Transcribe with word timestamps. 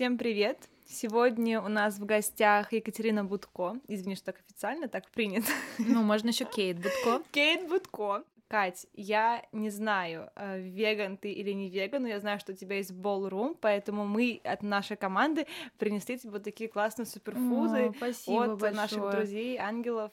Всем 0.00 0.16
привет! 0.16 0.56
Сегодня 0.86 1.60
у 1.60 1.68
нас 1.68 1.98
в 1.98 2.06
гостях 2.06 2.72
Екатерина 2.72 3.22
Будко. 3.22 3.76
Извини, 3.86 4.16
что 4.16 4.32
так 4.32 4.40
официально, 4.40 4.88
так 4.88 5.10
принято. 5.10 5.52
Ну, 5.78 6.02
можно 6.02 6.28
еще 6.28 6.46
Кейт 6.46 6.78
Будко. 6.78 7.22
Кейт 7.32 7.68
Будко. 7.68 8.24
Кать, 8.48 8.86
я 8.94 9.44
не 9.52 9.68
знаю, 9.68 10.30
э, 10.36 10.58
веган 10.58 11.18
ты 11.18 11.30
или 11.30 11.50
не 11.50 11.68
веган, 11.68 12.00
но 12.00 12.08
я 12.08 12.18
знаю, 12.18 12.40
что 12.40 12.52
у 12.52 12.54
тебя 12.54 12.76
есть 12.76 12.92
ballroom, 12.92 13.58
поэтому 13.60 14.06
мы 14.06 14.40
от 14.42 14.62
нашей 14.62 14.96
команды 14.96 15.46
принесли 15.76 16.18
тебе 16.18 16.30
вот 16.30 16.44
такие 16.44 16.70
классные 16.70 17.04
суперфуды 17.04 17.88
О, 17.88 17.92
спасибо 17.94 18.44
от 18.44 18.58
большое. 18.58 18.72
наших 18.72 19.10
друзей, 19.10 19.58
ангелов. 19.58 20.12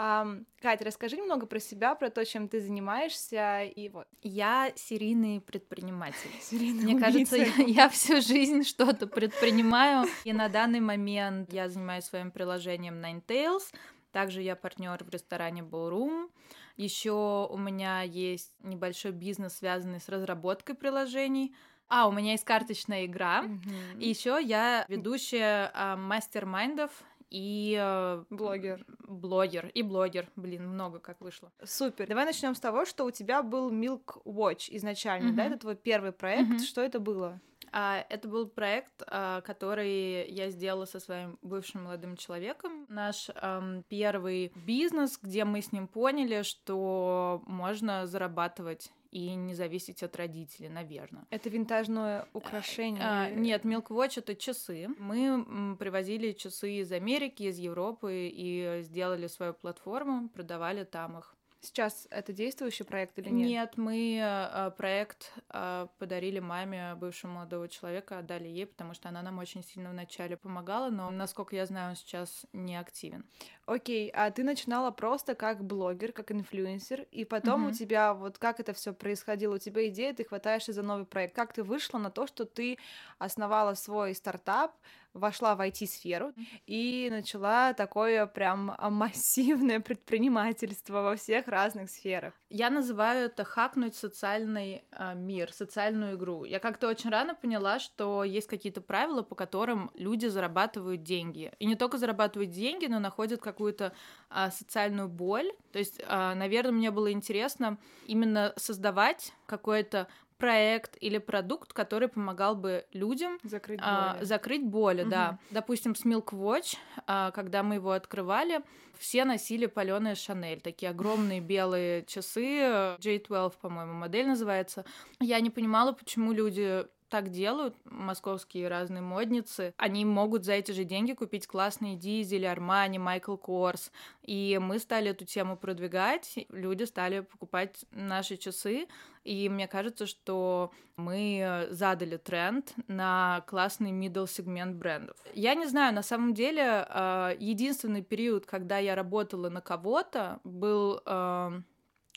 А, 0.00 0.28
Катя, 0.62 0.84
расскажи 0.84 1.16
немного 1.16 1.44
про 1.46 1.58
себя, 1.58 1.96
про 1.96 2.08
то, 2.08 2.24
чем 2.24 2.48
ты 2.48 2.60
занимаешься, 2.60 3.64
и 3.64 3.88
вот. 3.88 4.06
Я 4.22 4.70
серийный 4.76 5.40
предприниматель. 5.40 6.30
Серийный 6.40 6.84
Мне 6.84 6.94
убийца. 6.94 7.36
кажется, 7.36 7.36
я, 7.36 7.64
я 7.64 7.88
всю 7.88 8.20
жизнь 8.20 8.62
что-то 8.62 9.08
предпринимаю, 9.08 10.06
и 10.22 10.32
на 10.32 10.48
данный 10.48 10.78
момент 10.78 11.52
я 11.52 11.68
занимаюсь 11.68 12.04
своим 12.04 12.30
приложением 12.30 13.04
Ninetales. 13.04 13.74
Также 14.12 14.40
я 14.40 14.54
партнер 14.54 15.02
в 15.02 15.08
ресторане 15.10 15.62
Ballroom. 15.62 16.30
Еще 16.76 17.48
у 17.50 17.58
меня 17.58 18.02
есть 18.02 18.52
небольшой 18.60 19.10
бизнес, 19.10 19.56
связанный 19.56 19.98
с 19.98 20.08
разработкой 20.08 20.76
приложений. 20.76 21.56
А, 21.88 22.06
у 22.06 22.12
меня 22.12 22.32
есть 22.32 22.44
карточная 22.44 23.04
игра. 23.04 23.42
Мгм. 23.42 23.98
И 23.98 24.08
еще 24.08 24.38
я 24.40 24.84
ведущая 24.88 25.72
а, 25.74 25.96
мастер-майндов 25.96 26.92
и 27.30 27.76
э, 27.80 28.24
блогер. 28.30 28.84
блогер. 29.06 29.68
И 29.68 29.82
блогер. 29.82 30.28
Блин, 30.36 30.68
много 30.68 30.98
как 30.98 31.20
вышло. 31.20 31.52
Супер. 31.64 32.06
Давай 32.06 32.24
начнем 32.24 32.54
с 32.54 32.60
того, 32.60 32.84
что 32.84 33.04
у 33.04 33.10
тебя 33.10 33.42
был 33.42 33.70
Milk 33.72 34.22
Watch 34.24 34.68
изначально, 34.70 35.32
да? 35.32 35.44
Мгм. 35.44 35.52
Это 35.52 35.60
твой 35.60 35.76
первый 35.76 36.12
проект. 36.12 36.48
Мгм. 36.48 36.58
Что 36.60 36.80
это 36.82 37.00
было? 37.00 37.40
А, 37.70 38.04
Это 38.08 38.28
был 38.28 38.48
проект, 38.48 39.02
а, 39.06 39.42
который 39.42 40.30
я 40.30 40.50
сделала 40.50 40.86
со 40.86 41.00
своим 41.00 41.38
бывшим 41.42 41.84
молодым 41.84 42.16
человеком. 42.16 42.86
Наш 42.88 43.28
ам, 43.34 43.84
первый 43.88 44.52
бизнес, 44.54 45.18
где 45.20 45.44
мы 45.44 45.60
с 45.60 45.70
ним 45.72 45.86
поняли, 45.86 46.42
что 46.42 47.42
можно 47.46 48.06
зарабатывать 48.06 48.90
и 49.10 49.34
не 49.34 49.54
зависеть 49.54 50.02
от 50.02 50.16
родителей, 50.16 50.68
наверное. 50.68 51.24
Это 51.30 51.48
винтажное 51.48 52.26
украшение. 52.32 53.02
А, 53.02 53.30
нет, 53.30 53.64
Milk 53.64 53.88
Watch 53.88 54.18
это 54.18 54.34
часы. 54.34 54.88
Мы 54.98 55.76
привозили 55.76 56.32
часы 56.32 56.78
из 56.80 56.92
Америки, 56.92 57.44
из 57.44 57.58
Европы 57.58 58.30
и 58.32 58.80
сделали 58.82 59.26
свою 59.26 59.54
платформу, 59.54 60.28
продавали 60.28 60.84
там 60.84 61.18
их. 61.18 61.34
Сейчас 61.60 62.06
это 62.10 62.32
действующий 62.32 62.84
проект 62.84 63.18
или 63.18 63.30
нет? 63.30 63.48
Нет, 63.48 63.76
мы 63.76 64.20
э, 64.22 64.70
проект 64.76 65.32
э, 65.50 65.88
подарили 65.98 66.38
маме 66.38 66.94
бывшего 66.94 67.32
молодого 67.32 67.68
человека, 67.68 68.18
отдали 68.18 68.46
ей, 68.46 68.66
потому 68.66 68.94
что 68.94 69.08
она 69.08 69.22
нам 69.22 69.38
очень 69.38 69.64
сильно 69.64 69.90
вначале 69.90 70.36
помогала, 70.36 70.88
но, 70.90 71.10
насколько 71.10 71.56
я 71.56 71.66
знаю, 71.66 71.90
он 71.90 71.96
сейчас 71.96 72.46
не 72.52 72.76
активен. 72.76 73.24
Окей, 73.68 74.08
а 74.14 74.30
ты 74.30 74.44
начинала 74.44 74.90
просто 74.90 75.34
как 75.34 75.62
блогер, 75.62 76.12
как 76.12 76.32
инфлюенсер, 76.32 77.02
и 77.10 77.26
потом 77.26 77.66
у 77.66 77.70
Мгм. 77.70 77.72
тебя 77.72 78.14
вот 78.14 78.38
как 78.38 78.60
это 78.60 78.72
все 78.72 78.94
происходило? 78.94 79.56
У 79.56 79.58
тебя 79.58 79.86
идея, 79.88 80.14
ты 80.14 80.24
хватаешься 80.24 80.72
за 80.72 80.82
новый 80.82 81.04
проект. 81.04 81.36
Как 81.36 81.52
ты 81.52 81.62
вышла 81.62 81.98
на 81.98 82.10
то, 82.10 82.26
что 82.26 82.46
ты 82.46 82.78
основала 83.18 83.74
свой 83.74 84.14
стартап, 84.14 84.74
вошла 85.12 85.54
в 85.54 85.60
IT-сферу 85.60 86.32
и 86.66 87.08
начала 87.10 87.74
такое 87.74 88.24
прям 88.26 88.74
а, 88.78 88.88
массивное 88.88 89.80
предпринимательство 89.80 91.02
во 91.02 91.16
всех 91.16 91.46
разных 91.46 91.90
сферах? 91.90 92.32
Я 92.50 92.70
называю 92.70 93.26
это 93.26 93.44
хакнуть 93.44 93.94
социальный 93.94 94.86
э, 94.90 95.14
мир, 95.14 95.52
социальную 95.52 96.16
игру. 96.16 96.44
Я 96.44 96.60
как-то 96.60 96.88
очень 96.88 97.10
рано 97.10 97.34
поняла, 97.34 97.78
что 97.78 98.24
есть 98.24 98.46
какие-то 98.46 98.80
правила, 98.80 99.20
по 99.22 99.34
которым 99.34 99.90
люди 99.92 100.24
зарабатывают 100.26 101.02
деньги. 101.02 101.52
И 101.58 101.66
не 101.66 101.74
только 101.76 101.98
зарабатывают 101.98 102.50
деньги, 102.50 102.86
но 102.86 103.00
находят 103.00 103.42
какую-то 103.58 103.92
а, 104.30 104.50
социальную 104.52 105.08
боль. 105.08 105.50
То 105.72 105.80
есть, 105.80 106.00
а, 106.06 106.34
наверное, 106.36 106.70
мне 106.72 106.92
было 106.92 107.10
интересно 107.10 107.76
именно 108.06 108.52
создавать 108.56 109.32
какой-то 109.46 110.06
проект 110.38 110.96
или 111.00 111.18
продукт, 111.18 111.72
который 111.72 112.06
помогал 112.06 112.54
бы 112.54 112.86
людям 112.92 113.40
Закрыть 113.42 113.80
а, 113.82 114.14
боли. 114.14 114.24
закрыть 114.24 114.64
боли, 114.64 115.02
да. 115.02 115.26
Мгм. 115.32 115.38
Допустим, 115.50 115.94
с 115.96 116.04
Milk 116.04 116.28
Watch, 116.30 116.76
а, 117.08 117.32
когда 117.32 117.64
мы 117.64 117.74
его 117.74 117.90
открывали, 117.90 118.60
все 118.96 119.24
носили 119.24 119.66
паленые 119.66 120.14
Шанель, 120.14 120.60
такие 120.60 120.90
огромные 120.90 121.40
белые 121.40 122.04
часы, 122.04 122.60
э, 122.60 122.96
J12, 123.00 123.54
по-моему, 123.60 123.94
модель 123.94 124.26
называется. 124.26 124.84
Я 125.20 125.40
не 125.40 125.50
понимала, 125.50 125.92
почему 125.92 126.32
люди 126.32 126.86
так 127.08 127.30
делают, 127.30 127.74
московские 127.84 128.68
разные 128.68 129.02
модницы, 129.02 129.74
они 129.76 130.04
могут 130.04 130.44
за 130.44 130.52
эти 130.52 130.72
же 130.72 130.84
деньги 130.84 131.12
купить 131.12 131.46
классные 131.46 131.96
Дизель, 131.96 132.46
Армани, 132.46 132.98
Майкл 132.98 133.36
Корс. 133.36 133.90
И 134.22 134.58
мы 134.60 134.78
стали 134.78 135.10
эту 135.10 135.24
тему 135.24 135.56
продвигать, 135.56 136.38
люди 136.50 136.84
стали 136.84 137.20
покупать 137.20 137.84
наши 137.92 138.36
часы, 138.36 138.86
и 139.24 139.48
мне 139.48 139.68
кажется, 139.68 140.06
что 140.06 140.70
мы 140.96 141.68
задали 141.70 142.16
тренд 142.16 142.72
на 142.88 143.44
классный 143.46 143.90
middle 143.90 144.28
сегмент 144.28 144.76
брендов. 144.76 145.16
Я 145.34 145.54
не 145.54 145.66
знаю, 145.66 145.94
на 145.94 146.02
самом 146.02 146.34
деле, 146.34 146.86
э, 146.88 147.36
единственный 147.38 148.02
период, 148.02 148.46
когда 148.46 148.78
я 148.78 148.94
работала 148.94 149.48
на 149.50 149.60
кого-то, 149.60 150.40
был 150.44 151.00
э, 151.04 151.60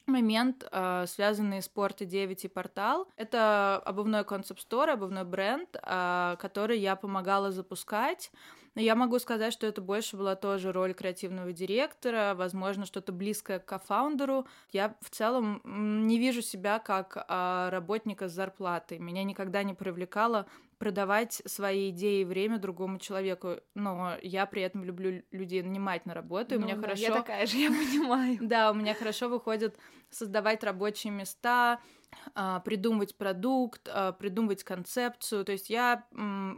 момент, 0.07 0.67
э, 0.72 1.06
связанный 1.07 1.62
с 1.62 1.67
Порта 1.67 2.06
9 2.06 2.45
и 2.45 2.47
Портал. 2.47 3.07
Это 3.16 3.78
обувной 3.85 4.23
концепт-стор, 4.23 4.89
обувной 4.89 5.23
бренд, 5.23 5.75
э, 5.81 6.35
который 6.39 6.79
я 6.79 6.95
помогала 6.95 7.51
запускать. 7.51 8.31
Я 8.75 8.95
могу 8.95 9.19
сказать, 9.19 9.51
что 9.51 9.67
это 9.67 9.81
больше 9.81 10.16
была 10.16 10.35
тоже 10.35 10.72
роль 10.72 10.94
креативного 10.94 11.51
директора, 11.51 12.34
возможно, 12.35 12.85
что-то 12.85 13.12
близкое 13.12 13.59
к 13.59 13.66
кофаундеру. 13.66 14.47
Я 14.72 14.95
в 15.01 15.09
целом 15.09 15.62
не 16.07 16.18
вижу 16.18 16.41
себя 16.41 16.79
как 16.79 17.25
а, 17.28 17.69
работника 17.69 18.29
с 18.29 18.31
зарплатой. 18.31 18.97
Меня 19.00 19.25
никогда 19.25 19.63
не 19.63 19.73
привлекало 19.73 20.45
продавать 20.81 21.44
свои 21.46 21.92
идеи 21.92 22.22
и 22.22 22.25
время 22.25 22.58
другому 22.58 22.97
человеку. 22.97 23.58
Но 23.75 24.18
я 24.24 24.47
при 24.47 24.64
этом 24.64 24.84
люблю 24.84 25.22
людей 25.30 25.62
нанимать 25.62 26.08
на 26.08 26.16
работу, 26.16 26.56
и 26.56 26.58
Ну 26.58 26.66
мне 26.66 26.74
да, 26.74 26.81
хорошо... 26.81 27.03
Я 27.03 27.14
такая 27.14 27.46
же, 27.46 27.58
я 27.58 27.69
понимаю. 27.69 28.40
Да, 28.42 28.72
у 28.72 28.74
меня 28.74 28.96
хорошо 28.96 29.30
выходит 29.30 29.78
создавать 30.09 30.64
рабочие 30.64 31.14
места, 31.14 31.80
а, 32.34 32.62
придумывать 32.62 33.16
продукт, 33.16 33.88
а, 33.94 34.12
придумывать 34.14 34.64
концепцию. 34.64 35.46
То 35.46 35.52
есть 35.52 35.69
я 35.69 36.03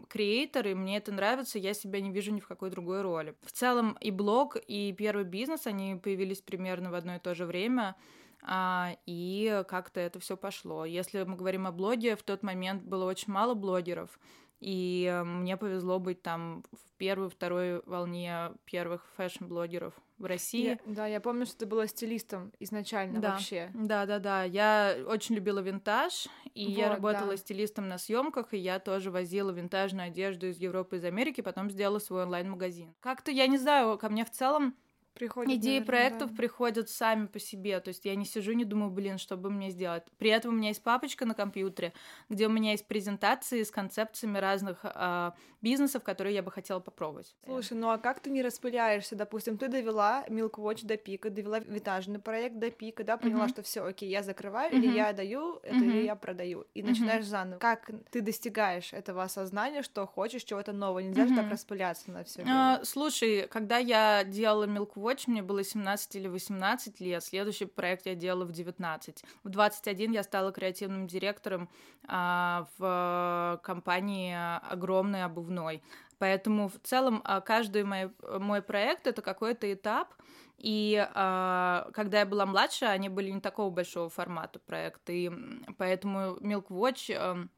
креатор, 0.08 0.68
и 0.68 0.74
мне 0.74 0.96
это 0.96 1.12
нравится, 1.12 1.60
я 1.60 1.74
себя 1.74 2.00
не 2.00 2.10
вижу 2.10 2.32
ни 2.32 2.40
в 2.40 2.48
какой 2.48 2.70
другой 2.70 3.02
роли. 3.02 3.36
В 3.42 3.52
целом 3.52 3.98
и 4.00 4.10
блог, 4.10 4.56
и 4.56 4.94
первый 4.94 5.26
бизнес, 5.26 5.68
они 5.68 5.96
появились 6.02 6.40
примерно 6.40 6.92
в 6.92 6.96
одно 6.96 7.18
и 7.18 7.20
то 7.20 7.36
же 7.36 7.46
время. 7.46 7.98
А, 8.46 8.96
и 9.06 9.64
как-то 9.68 10.00
это 10.00 10.20
все 10.20 10.38
пошло. 10.38 10.86
Если 10.86 11.24
мы 11.24 11.36
говорим 11.36 11.66
о 11.68 11.72
блоге, 11.72 12.16
в 12.16 12.24
тот 12.24 12.44
момент 12.44 12.84
было 12.84 13.06
очень 13.06 13.32
мало 13.34 13.54
блогеров, 13.54 14.20
и 14.60 15.10
э, 15.12 15.24
мне 15.24 15.58
повезло 15.58 16.00
быть 16.00 16.22
там 16.22 16.64
в 16.72 16.98
первой, 16.98 17.30
второй 17.30 17.82
волне 17.86 18.52
первых 18.64 19.06
fashion 19.18 19.51
-блогеров 19.51 19.94
в 20.18 20.26
России. 20.26 20.64
Я- 20.66 20.80
да, 20.86 21.06
я 21.08 21.20
помню, 21.20 21.46
что 21.46 21.58
ты 21.58 21.66
была 21.66 21.86
стилистом 21.86 22.54
изначально 22.60 23.20
Да. 23.20 23.32
вообще. 23.32 23.72
Да, 23.74 24.06
да, 24.06 24.20
да. 24.20 24.44
Я 24.44 24.96
очень 25.08 25.36
любила 25.36 25.60
винтаж, 25.60 26.28
и 26.54 26.64
я 26.64 26.88
Вот, 26.88 26.96
работала 26.96 27.32
да. 27.32 27.38
стилистом 27.38 27.90
на 27.90 27.98
съемках, 27.98 28.54
и 28.54 28.58
я 28.58 28.80
тоже 28.80 29.12
возила 29.12 29.52
винтажную 29.52 30.08
одежду 30.08 30.48
из 30.48 30.58
Европы, 30.60 30.96
из 30.96 31.04
Америки, 31.04 31.42
потом 31.42 31.70
сделала 31.70 32.00
свой 32.00 32.24
онлайн-магазин. 32.24 32.94
Как-то, 33.02 33.32
я 33.32 33.48
не 33.48 33.58
знаю, 33.58 33.98
ко 33.98 34.08
мне 34.08 34.24
в 34.24 34.32
целом 34.32 34.76
Приходит, 35.14 35.58
идеи 35.58 35.80
наверно, 35.80 35.86
проектов 35.86 36.30
да. 36.32 36.36
приходят 36.38 36.90
сами 36.90 37.28
по 37.28 37.40
себе. 37.40 37.80
То 37.80 37.90
есть 37.90 38.06
я 38.06 38.16
не 38.16 38.26
сижу, 38.26 38.54
не 38.54 38.66
думаю, 38.66 38.92
блин, 38.92 39.18
что 39.18 39.38
бы 39.38 39.50
мне 39.50 39.70
сделать. 39.70 40.04
При 40.18 40.30
этом 40.30 40.54
у 40.54 40.58
меня 40.58 40.70
есть 40.70 40.84
папочка 40.84 41.26
на 41.26 41.34
компьютере, 41.36 41.94
где 42.30 42.48
у 42.48 42.50
меня 42.50 42.72
есть 42.72 42.88
презентации 42.88 43.64
с 43.64 43.72
концепциями 43.72 44.38
разных 44.40 44.80
а, 44.84 45.36
бизнесов, 45.62 46.04
которые 46.04 46.34
я 46.36 46.42
бы 46.44 46.52
хотела 46.52 46.80
попробовать. 46.80 47.36
Слушай, 47.46 47.74
ну 47.78 47.90
а 47.90 47.98
как 47.98 48.20
ты 48.22 48.30
не 48.30 48.42
распыляешься? 48.42 49.16
Допустим, 49.16 49.58
ты 49.58 49.68
довела 49.68 50.26
Milk 50.30 50.54
Watch 50.56 50.86
до 50.86 50.98
пика, 50.98 51.30
довела 51.30 51.60
витажный 51.60 52.20
проект 52.20 52.58
до 52.58 52.72
пика, 52.72 53.04
да, 53.04 53.18
поняла, 53.18 53.46
Мгм. 53.46 53.50
что 53.50 53.62
все, 53.64 53.84
окей, 53.86 54.10
я 54.10 54.24
закрываю, 54.24 54.74
или 54.76 54.88
Мгм. 54.88 54.96
я 54.96 55.14
даю 55.14 55.58
это, 55.64 55.76
Мгм. 55.76 55.86
или 55.86 56.06
я 56.06 56.16
продаю. 56.16 56.66
И 56.74 56.82
Мгм. 56.82 56.90
начинаешь 56.90 57.26
заново. 57.26 57.60
Как 57.60 57.90
ты 58.12 58.22
достигаешь 58.22 58.94
этого 58.94 59.24
осознания, 59.24 59.84
что 59.84 60.06
хочешь 60.08 60.44
чего-то 60.44 60.72
нового? 60.74 61.00
Нельзя 61.00 61.28
же 61.28 61.34
так 61.34 61.50
распыляться 61.50 62.12
на 62.12 62.24
все. 62.24 62.44
А, 62.46 62.84
слушай, 62.84 63.48
когда 63.48 63.78
я 63.78 64.24
делала 64.24 64.66
Milk 64.68 64.94
Watch, 65.04 65.24
мне 65.28 65.42
было 65.42 65.64
17 65.64 66.16
или 66.16 66.28
18 66.28 67.00
лет. 67.00 67.24
Следующий 67.24 67.66
проект 67.66 68.06
я 68.06 68.16
делала 68.16 68.46
в 68.46 68.52
19. 68.52 69.24
В 69.44 69.50
21 69.50 70.12
я 70.12 70.24
стала 70.24 70.52
креативным 70.52 71.08
директором 71.08 71.70
а, 72.08 72.68
в 72.78 73.60
компании 73.64 74.36
огромной 74.72 75.24
обувной. 75.24 75.84
Поэтому 76.18 76.70
в 76.70 76.80
целом 76.84 77.22
а, 77.26 77.42
каждый 77.42 77.84
мой, 77.84 78.12
мой 78.40 78.62
проект 78.62 79.08
это 79.08 79.22
какой-то 79.22 79.72
этап. 79.72 80.14
И 80.58 81.06
а, 81.14 81.90
когда 81.94 82.20
я 82.20 82.26
была 82.26 82.46
младше, 82.46 82.86
они 82.86 83.10
были 83.10 83.30
не 83.30 83.42
такого 83.42 83.70
большого 83.70 84.10
формата 84.10 84.60
проекта. 84.60 85.12
И 85.12 85.30
поэтому 85.78 86.38
Milk 86.38 86.68
Watch 86.70 87.14
эм, 87.14 87.50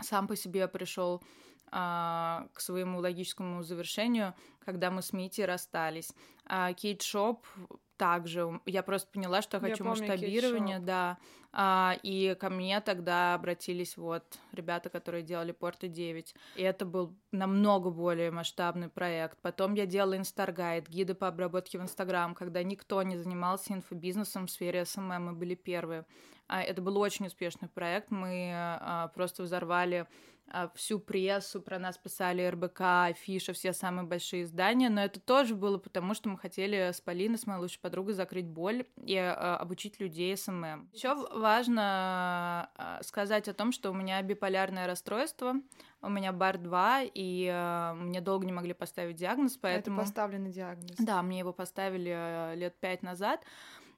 сам 0.00 0.26
по 0.26 0.34
себе 0.34 0.66
пришел 0.66 1.22
к 1.70 2.58
своему 2.58 2.98
логическому 2.98 3.62
завершению, 3.62 4.34
когда 4.64 4.90
мы 4.90 5.02
с 5.02 5.12
Мити 5.12 5.42
расстались. 5.42 6.12
А 6.46 6.72
Kate 6.72 7.02
Shop 7.02 7.46
также. 8.00 8.60
Я 8.64 8.82
просто 8.82 9.10
поняла, 9.12 9.42
что 9.42 9.58
я 9.58 9.60
хочу 9.60 9.84
я 9.84 9.90
масштабирование, 9.90 10.78
да. 10.78 11.18
А, 11.52 11.96
и 12.02 12.34
ко 12.40 12.48
мне 12.48 12.80
тогда 12.80 13.34
обратились 13.34 13.98
вот 13.98 14.38
ребята, 14.52 14.88
которые 14.88 15.22
делали 15.22 15.52
Порты 15.52 15.88
9. 15.88 16.34
И 16.56 16.62
это 16.62 16.86
был 16.86 17.14
намного 17.30 17.90
более 17.90 18.30
масштабный 18.30 18.88
проект. 18.88 19.38
Потом 19.42 19.74
я 19.74 19.84
делала 19.84 20.16
InstaGuide, 20.16 20.88
гиды 20.88 21.14
по 21.14 21.28
обработке 21.28 21.78
в 21.78 21.82
Инстаграм, 21.82 22.34
когда 22.34 22.62
никто 22.62 23.02
не 23.02 23.18
занимался 23.18 23.74
инфобизнесом 23.74 24.46
в 24.46 24.50
сфере 24.50 24.86
SMM, 24.86 25.26
мы 25.26 25.32
были 25.34 25.54
первые. 25.54 26.06
А, 26.48 26.62
это 26.62 26.80
был 26.80 26.96
очень 26.96 27.26
успешный 27.26 27.68
проект. 27.68 28.10
Мы 28.10 28.50
а, 28.54 29.08
просто 29.08 29.42
взорвали 29.42 30.06
а, 30.06 30.06
всю 30.74 30.98
прессу, 30.98 31.60
про 31.60 31.78
нас 31.78 31.98
писали 31.98 32.46
РБК, 32.46 32.80
Афиша, 32.80 33.52
все 33.52 33.72
самые 33.72 34.06
большие 34.06 34.44
издания, 34.44 34.88
но 34.88 35.02
это 35.02 35.20
тоже 35.20 35.54
было 35.54 35.78
потому, 35.78 36.14
что 36.14 36.28
мы 36.28 36.38
хотели 36.38 36.90
с 36.92 37.00
Полиной, 37.00 37.38
с 37.38 37.46
моей 37.46 37.60
лучшей 37.60 37.80
подругой, 37.80 38.14
закрыть 38.14 38.46
боль 38.46 38.84
и 38.96 39.16
а, 39.16 39.56
обучить 39.56 40.00
людей 40.00 40.36
SMM. 40.36 40.90
Еще 40.92 41.14
важно 41.14 42.70
а, 42.74 43.00
сказать 43.02 43.48
о 43.48 43.54
том, 43.54 43.72
что 43.72 43.90
у 43.90 43.94
меня 43.94 44.20
биполярное 44.22 44.86
расстройство, 44.86 45.54
у 46.02 46.08
меня 46.08 46.32
бар 46.32 46.56
2, 46.56 47.02
и 47.14 47.46
э, 47.52 47.92
мне 47.94 48.22
долго 48.22 48.46
не 48.46 48.52
могли 48.52 48.72
поставить 48.72 49.16
диагноз, 49.16 49.58
поэтому... 49.58 49.98
Это 49.98 50.06
поставленный 50.06 50.50
диагноз. 50.50 50.96
Да, 50.98 51.22
мне 51.22 51.40
его 51.40 51.52
поставили 51.52 52.56
лет 52.56 52.74
пять 52.80 53.02
назад. 53.02 53.44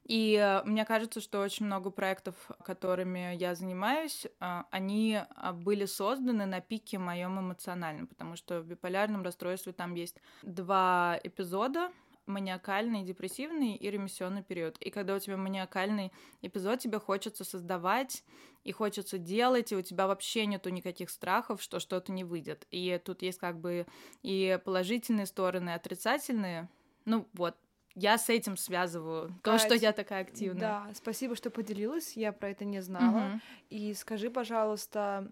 И 0.05 0.35
э, 0.35 0.63
мне 0.65 0.83
кажется, 0.85 1.21
что 1.21 1.41
очень 1.41 1.65
много 1.65 1.89
проектов, 1.89 2.35
которыми 2.63 3.35
я 3.35 3.55
занимаюсь, 3.55 4.25
э, 4.25 4.63
они 4.69 5.21
а, 5.35 5.53
были 5.53 5.85
созданы 5.85 6.45
на 6.45 6.59
пике 6.59 6.97
моем 6.97 7.39
эмоциональном, 7.39 8.07
потому 8.07 8.35
что 8.35 8.61
в 8.61 8.65
биполярном 8.65 9.23
расстройстве 9.23 9.71
там 9.71 9.95
есть 9.95 10.17
два 10.41 11.17
эпизода, 11.23 11.91
маниакальный, 12.25 13.03
депрессивный 13.03 13.75
и 13.75 13.91
ремиссионный 13.91 14.43
период. 14.43 14.77
И 14.79 14.89
когда 14.89 15.15
у 15.15 15.19
тебя 15.19 15.37
маниакальный 15.37 16.11
эпизод, 16.41 16.79
тебе 16.79 16.99
хочется 16.99 17.43
создавать 17.43 18.23
и 18.63 18.71
хочется 18.71 19.17
делать, 19.17 19.71
и 19.71 19.75
у 19.75 19.81
тебя 19.81 20.07
вообще 20.07 20.45
нету 20.45 20.69
никаких 20.69 21.09
страхов, 21.09 21.61
что 21.61 21.79
что-то 21.79 22.11
не 22.11 22.23
выйдет. 22.23 22.65
И 22.71 22.99
тут 23.03 23.21
есть 23.21 23.39
как 23.39 23.59
бы 23.59 23.85
и 24.21 24.59
положительные 24.63 25.25
стороны, 25.25 25.71
и 25.71 25.73
отрицательные. 25.73 26.69
Ну 27.05 27.27
вот, 27.33 27.57
я 27.95 28.17
с 28.17 28.29
этим 28.29 28.57
связываю 28.57 29.29
Кать, 29.41 29.43
то, 29.43 29.59
что 29.59 29.75
я 29.75 29.91
такая 29.91 30.21
активная. 30.21 30.59
Да, 30.59 30.87
спасибо, 30.95 31.35
что 31.35 31.51
поделилась, 31.51 32.17
я 32.17 32.31
про 32.31 32.49
это 32.49 32.65
не 32.65 32.81
знала. 32.81 33.33
Угу. 33.33 33.39
И 33.69 33.93
скажи, 33.93 34.31
пожалуйста, 34.31 35.31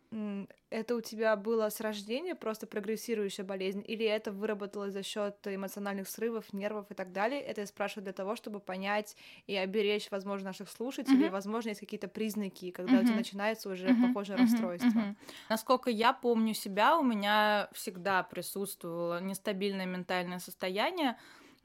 это 0.69 0.95
у 0.95 1.01
тебя 1.01 1.35
было 1.35 1.69
с 1.69 1.81
рождения 1.81 2.35
просто 2.35 2.67
прогрессирующая 2.67 3.43
болезнь, 3.43 3.83
или 3.87 4.05
это 4.05 4.31
выработалось 4.31 4.93
за 4.93 5.01
счет 5.01 5.35
эмоциональных 5.45 6.07
срывов, 6.07 6.53
нервов 6.53 6.85
и 6.91 6.93
так 6.93 7.11
далее? 7.11 7.41
Это 7.41 7.61
я 7.61 7.67
спрашиваю 7.67 8.03
для 8.03 8.13
того, 8.13 8.35
чтобы 8.35 8.59
понять 8.59 9.17
и 9.47 9.55
оберечь, 9.55 10.09
возможно, 10.11 10.49
наших 10.49 10.69
слушателей. 10.69 11.25
Угу. 11.25 11.33
Возможно, 11.33 11.69
есть 11.69 11.81
какие-то 11.81 12.07
признаки, 12.07 12.71
когда 12.71 12.93
угу. 12.93 13.01
у 13.01 13.05
тебя 13.05 13.15
начинается 13.15 13.69
уже 13.69 13.91
угу. 13.91 14.07
похожее 14.07 14.35
угу. 14.35 14.43
расстройство. 14.43 14.87
Угу. 14.87 15.15
Насколько 15.49 15.89
я 15.89 16.13
помню 16.13 16.53
себя, 16.53 16.97
у 16.97 17.03
меня 17.03 17.69
всегда 17.73 18.21
присутствовало 18.23 19.19
нестабильное 19.19 19.87
ментальное 19.87 20.39
состояние 20.39 21.17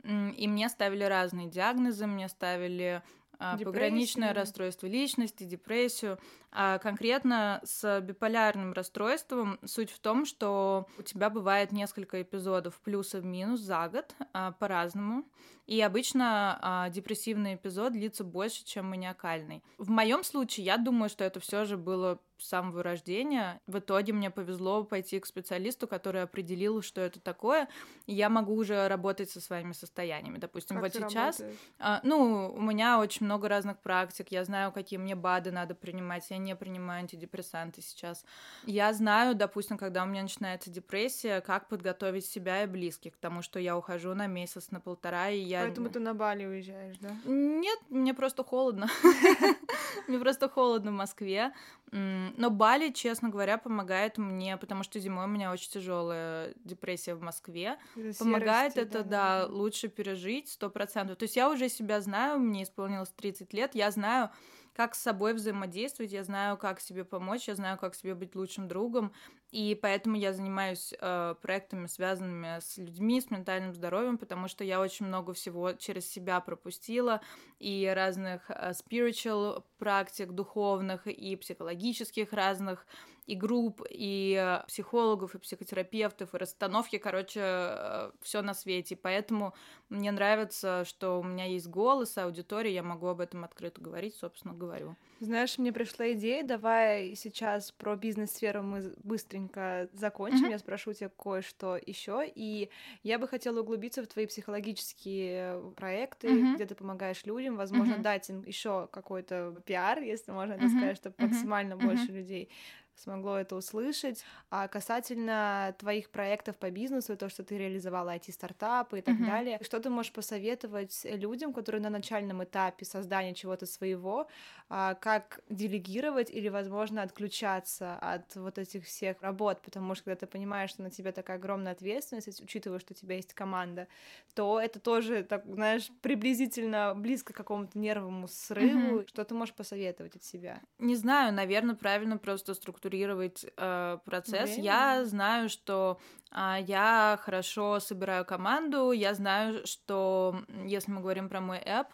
и 0.06 0.46
мне 0.48 0.68
ставили 0.68 1.04
разные 1.04 1.48
диагнозы, 1.48 2.06
мне 2.06 2.28
ставили 2.28 3.02
а, 3.38 3.58
пограничное 3.58 4.32
расстройство 4.32 4.86
личности, 4.86 5.44
депрессию. 5.44 6.18
А 6.58 6.78
конкретно 6.78 7.60
с 7.64 8.00
биполярным 8.00 8.72
расстройством 8.72 9.58
суть 9.66 9.90
в 9.90 9.98
том, 9.98 10.24
что 10.24 10.86
у 10.96 11.02
тебя 11.02 11.28
бывает 11.28 11.70
несколько 11.70 12.22
эпизодов 12.22 12.80
плюсов 12.80 13.24
минус 13.24 13.60
за 13.60 13.86
год 13.88 14.14
а, 14.32 14.52
по-разному. 14.52 15.26
И 15.66 15.80
обычно 15.82 16.58
а, 16.62 16.88
депрессивный 16.88 17.56
эпизод 17.56 17.92
длится 17.92 18.24
больше, 18.24 18.64
чем 18.64 18.88
маниакальный. 18.88 19.62
В 19.76 19.90
моем 19.90 20.24
случае 20.24 20.64
я 20.64 20.78
думаю, 20.78 21.10
что 21.10 21.24
это 21.24 21.40
все 21.40 21.66
же 21.66 21.76
было 21.76 22.20
с 22.38 22.48
самого 22.48 22.82
рождения. 22.82 23.60
В 23.66 23.78
итоге 23.78 24.12
мне 24.12 24.30
повезло 24.30 24.84
пойти 24.84 25.18
к 25.18 25.26
специалисту, 25.26 25.88
который 25.88 26.22
определил, 26.22 26.82
что 26.82 27.00
это 27.00 27.18
такое. 27.18 27.68
И 28.06 28.14
я 28.14 28.28
могу 28.28 28.54
уже 28.54 28.88
работать 28.88 29.30
со 29.30 29.40
своими 29.40 29.72
состояниями. 29.72 30.38
Допустим, 30.38 30.76
как 30.76 30.84
вот 30.84 30.94
сейчас. 30.94 31.42
А, 31.78 32.00
ну, 32.02 32.52
у 32.54 32.60
меня 32.60 33.00
очень 33.00 33.26
много 33.26 33.48
разных 33.48 33.78
практик. 33.80 34.28
Я 34.30 34.44
знаю, 34.44 34.70
какие 34.70 34.98
мне 34.98 35.14
БАДы 35.14 35.50
надо 35.50 35.74
принимать. 35.74 36.30
Я 36.30 36.38
не 36.46 36.56
принимаю 36.56 37.00
антидепрессанты 37.00 37.82
сейчас. 37.82 38.24
Я 38.64 38.92
знаю, 38.92 39.34
допустим, 39.34 39.76
когда 39.76 40.04
у 40.04 40.06
меня 40.06 40.22
начинается 40.22 40.70
депрессия, 40.70 41.40
как 41.40 41.68
подготовить 41.68 42.24
себя 42.24 42.62
и 42.62 42.66
близких 42.66 43.14
к 43.14 43.16
тому, 43.16 43.42
что 43.42 43.58
я 43.58 43.76
ухожу 43.76 44.14
на 44.14 44.26
месяц, 44.26 44.70
на 44.70 44.80
полтора, 44.80 45.30
и 45.30 45.40
я... 45.40 45.62
Поэтому 45.62 45.90
ты 45.90 45.98
на 45.98 46.14
Бали 46.14 46.46
уезжаешь, 46.46 46.96
да? 47.00 47.10
Нет, 47.24 47.78
мне 47.90 48.14
просто 48.14 48.44
холодно. 48.44 48.88
Мне 50.08 50.18
просто 50.18 50.48
холодно 50.48 50.90
в 50.90 50.94
Москве. 50.94 51.52
Но 51.92 52.50
Бали, 52.50 52.90
честно 52.90 53.28
говоря, 53.28 53.58
помогает 53.58 54.18
мне, 54.18 54.56
потому 54.56 54.82
что 54.82 54.98
зимой 54.98 55.24
у 55.24 55.28
меня 55.28 55.52
очень 55.52 55.70
тяжелая 55.70 56.52
депрессия 56.64 57.14
в 57.14 57.22
Москве. 57.22 57.78
Помогает 58.18 58.76
это, 58.76 59.04
да, 59.04 59.46
лучше 59.48 59.88
пережить 59.88 60.48
сто 60.48 60.68
процентов. 60.70 61.16
То 61.16 61.24
есть 61.24 61.36
я 61.36 61.48
уже 61.48 61.68
себя 61.68 62.00
знаю, 62.00 62.38
мне 62.38 62.64
исполнилось 62.64 63.10
30 63.10 63.52
лет, 63.52 63.74
я 63.74 63.90
знаю, 63.90 64.30
как 64.76 64.94
с 64.94 65.00
собой 65.00 65.32
взаимодействовать, 65.32 66.12
я 66.12 66.22
знаю, 66.22 66.58
как 66.58 66.80
себе 66.80 67.06
помочь, 67.06 67.48
я 67.48 67.54
знаю, 67.54 67.78
как 67.78 67.94
себе 67.94 68.14
быть 68.14 68.36
лучшим 68.36 68.68
другом, 68.68 69.14
и 69.52 69.78
поэтому 69.80 70.16
я 70.16 70.32
занимаюсь 70.32 70.92
э, 70.98 71.34
проектами, 71.40 71.86
связанными 71.86 72.58
с 72.60 72.76
людьми, 72.78 73.20
с 73.20 73.30
ментальным 73.30 73.72
здоровьем, 73.74 74.18
потому 74.18 74.48
что 74.48 74.64
я 74.64 74.80
очень 74.80 75.06
много 75.06 75.32
всего 75.34 75.72
через 75.72 76.10
себя 76.10 76.40
пропустила, 76.40 77.20
и 77.58 77.90
разных 77.94 78.50
э, 78.50 78.72
spiritual 78.72 79.62
практик 79.78 80.32
духовных, 80.32 81.06
и 81.06 81.36
психологических 81.36 82.32
разных, 82.32 82.86
и 83.26 83.34
групп, 83.34 83.82
и 83.90 84.36
э, 84.38 84.66
психологов, 84.66 85.34
и 85.34 85.38
психотерапевтов, 85.38 86.34
и 86.34 86.38
расстановки, 86.38 86.98
короче, 86.98 87.40
э, 87.42 88.10
все 88.22 88.42
на 88.42 88.54
свете. 88.54 88.96
Поэтому 88.96 89.54
мне 89.88 90.12
нравится, 90.12 90.84
что 90.84 91.20
у 91.20 91.24
меня 91.24 91.44
есть 91.44 91.66
голос, 91.66 92.16
аудитория, 92.18 92.72
я 92.72 92.82
могу 92.82 93.08
об 93.08 93.20
этом 93.20 93.44
открыто 93.44 93.80
говорить, 93.80 94.14
собственно, 94.14 94.54
говорю. 94.54 94.96
Знаешь, 95.18 95.58
мне 95.58 95.72
пришла 95.72 96.12
идея, 96.12 96.44
давай 96.44 97.14
сейчас 97.16 97.72
про 97.72 97.96
бизнес-сферу 97.96 98.62
мы 98.62 98.94
быстренько 99.36 99.88
закончим, 99.92 100.46
mm-hmm. 100.46 100.50
я 100.50 100.58
спрошу 100.58 100.92
тебя 100.92 101.10
кое-что 101.10 101.78
еще, 101.84 102.22
и 102.26 102.70
я 103.02 103.18
бы 103.18 103.28
хотела 103.28 103.60
углубиться 103.60 104.02
в 104.02 104.06
твои 104.06 104.26
психологические 104.26 105.72
проекты, 105.76 106.28
mm-hmm. 106.28 106.54
где 106.54 106.66
ты 106.66 106.74
помогаешь 106.74 107.24
людям, 107.24 107.56
возможно, 107.56 107.94
mm-hmm. 107.94 108.02
дать 108.02 108.30
им 108.30 108.42
еще 108.42 108.88
какой-то 108.90 109.56
пиар, 109.64 110.00
если 110.00 110.32
можно 110.32 110.54
это 110.54 110.64
mm-hmm. 110.64 110.78
сказать, 110.78 110.96
чтобы 110.96 111.16
mm-hmm. 111.16 111.28
максимально 111.28 111.74
mm-hmm. 111.74 111.84
больше 111.84 112.12
людей 112.12 112.50
смогло 112.96 113.38
это 113.38 113.56
услышать. 113.56 114.24
А 114.50 114.68
касательно 114.68 115.74
твоих 115.78 116.10
проектов 116.10 116.56
по 116.56 116.70
бизнесу, 116.70 117.16
то, 117.16 117.28
что 117.28 117.44
ты 117.44 117.58
реализовала 117.58 118.16
IT-стартапы 118.16 118.98
и 118.98 119.02
так 119.02 119.16
uh-huh. 119.16 119.26
далее, 119.26 119.60
что 119.62 119.80
ты 119.80 119.90
можешь 119.90 120.12
посоветовать 120.12 121.04
людям, 121.04 121.52
которые 121.52 121.82
на 121.82 121.90
начальном 121.90 122.42
этапе 122.42 122.84
создания 122.84 123.34
чего-то 123.34 123.66
своего, 123.66 124.28
а, 124.68 124.94
как 124.94 125.40
делегировать 125.48 126.30
или, 126.30 126.48
возможно, 126.48 127.02
отключаться 127.02 127.96
от 127.96 128.34
вот 128.36 128.58
этих 128.58 128.84
всех 128.84 129.20
работ, 129.22 129.60
потому 129.62 129.94
что 129.94 130.04
когда 130.04 130.16
ты 130.16 130.26
понимаешь, 130.26 130.70
что 130.70 130.82
на 130.82 130.90
тебя 130.90 131.12
такая 131.12 131.36
огромная 131.36 131.72
ответственность, 131.72 132.40
учитывая, 132.40 132.78
что 132.78 132.94
у 132.94 132.96
тебя 132.96 133.16
есть 133.16 133.34
команда, 133.34 133.88
то 134.34 134.58
это 134.60 134.80
тоже, 134.80 135.22
так, 135.22 135.44
знаешь, 135.46 135.90
приблизительно 136.00 136.94
близко 136.94 137.32
к 137.32 137.36
какому-то 137.36 137.78
нервному 137.78 138.28
срыву. 138.28 139.00
Uh-huh. 139.00 139.08
Что 139.08 139.24
ты 139.24 139.34
можешь 139.34 139.54
посоветовать 139.54 140.16
от 140.16 140.24
себя? 140.24 140.60
Не 140.78 140.96
знаю, 140.96 141.32
наверное, 141.32 141.74
правильно 141.74 142.16
просто 142.16 142.54
структурировать 142.54 142.85
структурировать 142.86 143.46
э, 143.56 143.98
процесс. 144.04 144.50
Время. 144.50 144.62
Я 144.62 145.04
знаю, 145.04 145.48
что 145.48 145.98
э, 146.30 146.56
я 146.66 147.18
хорошо 147.22 147.80
собираю 147.80 148.24
команду, 148.24 148.92
я 148.92 149.14
знаю, 149.14 149.66
что 149.66 150.36
если 150.64 150.92
мы 150.92 151.00
говорим 151.00 151.28
про 151.28 151.40
мой 151.40 151.58
app, 151.58 151.86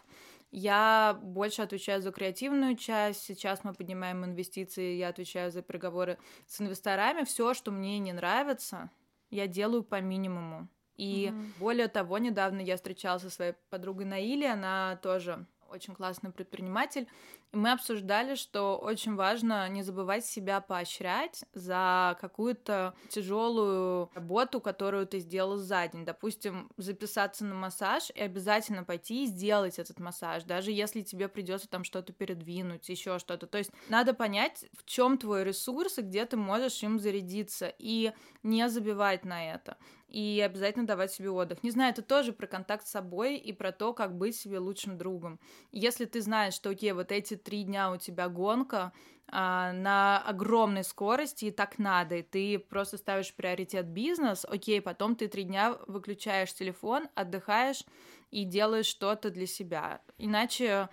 я 0.51 1.17
больше 1.21 1.63
отвечаю 1.63 2.01
за 2.01 2.11
креативную 2.11 2.75
часть. 2.75 3.23
Сейчас 3.23 3.63
мы 3.63 3.73
поднимаем 3.73 4.23
инвестиции, 4.23 4.97
я 4.97 5.09
отвечаю 5.09 5.51
за 5.51 5.63
переговоры 5.63 6.17
с 6.45 6.61
инвесторами. 6.61 7.23
Все, 7.23 7.53
что 7.55 7.71
мне 7.71 7.97
не 7.99 8.13
нравится, 8.13 8.89
я 9.31 9.47
делаю 9.47 9.83
по 9.83 9.99
минимуму. 9.99 10.67
И 10.95 11.31
mm 11.31 11.43
более 11.59 11.87
того, 11.87 12.19
недавно 12.19 12.61
я 12.61 12.75
встречалась 12.75 13.23
со 13.23 13.29
своей 13.31 13.53
подругой 13.71 14.05
Наили, 14.05 14.45
она 14.45 14.99
тоже 15.01 15.47
очень 15.69 15.95
классный 15.95 16.31
предприниматель, 16.31 17.07
мы 17.53 17.71
обсуждали, 17.71 18.35
что 18.35 18.77
очень 18.77 19.15
важно 19.15 19.69
не 19.69 19.83
забывать 19.83 20.25
себя 20.25 20.59
поощрять 20.59 21.45
за 21.53 22.17
какую-то 22.19 22.95
тяжелую 23.09 24.09
работу, 24.13 24.59
которую 24.59 25.07
ты 25.07 25.19
сделал 25.19 25.57
за 25.57 25.87
день. 25.87 26.03
Допустим, 26.03 26.69
записаться 26.77 27.45
на 27.45 27.55
массаж 27.55 28.11
и 28.13 28.21
обязательно 28.21 28.83
пойти 28.83 29.23
и 29.23 29.27
сделать 29.27 29.79
этот 29.79 29.99
массаж, 29.99 30.43
даже 30.43 30.71
если 30.71 31.01
тебе 31.01 31.27
придется 31.27 31.69
там 31.69 31.83
что-то 31.83 32.11
передвинуть, 32.11 32.89
еще 32.89 33.19
что-то. 33.19 33.47
То 33.47 33.59
есть 33.59 33.71
надо 33.89 34.13
понять, 34.13 34.65
в 34.77 34.85
чем 34.85 35.17
твой 35.17 35.43
ресурс 35.43 35.99
и 35.99 36.01
где 36.01 36.25
ты 36.25 36.37
можешь 36.37 36.81
им 36.83 36.99
зарядиться, 36.99 37.73
и 37.77 38.13
не 38.41 38.67
забивать 38.67 39.25
на 39.25 39.53
это 39.53 39.77
и 40.13 40.41
обязательно 40.45 40.85
давать 40.85 41.11
себе 41.11 41.31
отдых. 41.31 41.63
Не 41.63 41.71
знаю, 41.71 41.91
это 41.91 42.03
тоже 42.03 42.33
про 42.33 42.45
контакт 42.45 42.85
с 42.85 42.91
собой 42.91 43.35
и 43.35 43.51
про 43.51 43.71
то, 43.71 43.93
как 43.93 44.15
быть 44.15 44.35
себе 44.35 44.59
лучшим 44.59 44.95
другом. 44.97 45.39
Если 45.71 46.05
ты 46.05 46.21
знаешь, 46.21 46.53
что, 46.53 46.69
окей, 46.69 46.91
вот 46.91 47.11
эти 47.11 47.35
три 47.43 47.63
дня 47.63 47.91
у 47.91 47.97
тебя 47.97 48.29
гонка 48.29 48.91
а, 49.27 49.71
на 49.73 50.19
огромной 50.19 50.83
скорости, 50.83 51.45
и 51.45 51.51
так 51.51 51.79
надо, 51.79 52.15
и 52.15 52.21
ты 52.21 52.59
просто 52.59 52.97
ставишь 52.97 53.33
приоритет 53.33 53.87
бизнес, 53.87 54.45
окей, 54.45 54.81
потом 54.81 55.15
ты 55.15 55.27
три 55.27 55.43
дня 55.43 55.77
выключаешь 55.87 56.53
телефон, 56.53 57.07
отдыхаешь 57.15 57.83
и 58.31 58.45
делаешь 58.45 58.85
что-то 58.85 59.29
для 59.29 59.47
себя. 59.47 60.01
Иначе 60.17 60.89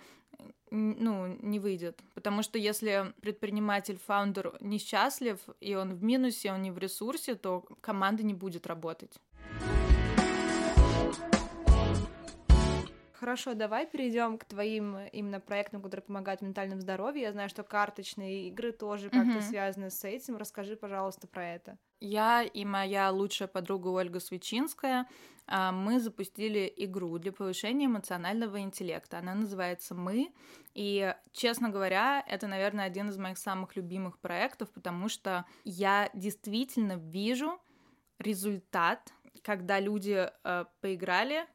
ну, 0.71 1.37
не 1.41 1.59
выйдет. 1.59 2.01
Потому 2.13 2.43
что 2.43 2.57
если 2.57 3.13
предприниматель, 3.21 3.97
фаундер 3.97 4.57
несчастлив, 4.61 5.37
и 5.59 5.75
он 5.75 5.93
в 5.93 6.03
минусе, 6.03 6.51
он 6.51 6.61
не 6.61 6.71
в 6.71 6.77
ресурсе, 6.77 7.35
то 7.35 7.65
команда 7.81 8.23
не 8.23 8.33
будет 8.33 8.65
работать. 8.67 9.19
Хорошо, 13.21 13.53
давай 13.53 13.85
перейдем 13.85 14.39
к 14.39 14.45
твоим 14.45 14.97
именно 14.97 15.39
проектам, 15.39 15.83
которые 15.83 16.03
помогают 16.03 16.41
ментальному 16.41 16.81
здоровью. 16.81 17.21
Я 17.21 17.31
знаю, 17.31 17.49
что 17.49 17.61
карточные 17.61 18.47
игры 18.47 18.71
тоже 18.71 19.11
как-то 19.11 19.37
mm-hmm. 19.37 19.41
связаны 19.41 19.91
с 19.91 20.03
этим. 20.03 20.37
Расскажи, 20.37 20.75
пожалуйста, 20.75 21.27
про 21.27 21.47
это. 21.47 21.77
Я 21.99 22.41
и 22.41 22.65
моя 22.65 23.11
лучшая 23.11 23.47
подруга 23.47 23.89
Ольга 23.89 24.19
Свечинская, 24.19 25.07
а, 25.45 25.71
мы 25.71 25.99
запустили 25.99 26.73
игру 26.77 27.19
для 27.19 27.31
повышения 27.31 27.85
эмоционального 27.85 28.59
интеллекта. 28.59 29.19
Она 29.19 29.35
называется 29.35 29.93
«Мы». 29.93 30.33
И, 30.73 31.15
честно 31.31 31.69
говоря, 31.69 32.25
это, 32.27 32.47
наверное, 32.47 32.85
один 32.85 33.09
из 33.09 33.19
моих 33.19 33.37
самых 33.37 33.75
любимых 33.75 34.17
проектов, 34.17 34.71
потому 34.71 35.09
что 35.09 35.45
я 35.63 36.09
действительно 36.15 36.93
вижу 36.93 37.61
результат, 38.17 39.13
когда 39.43 39.79
люди 39.79 40.27
э, 40.43 40.65
поиграли, 40.81 41.45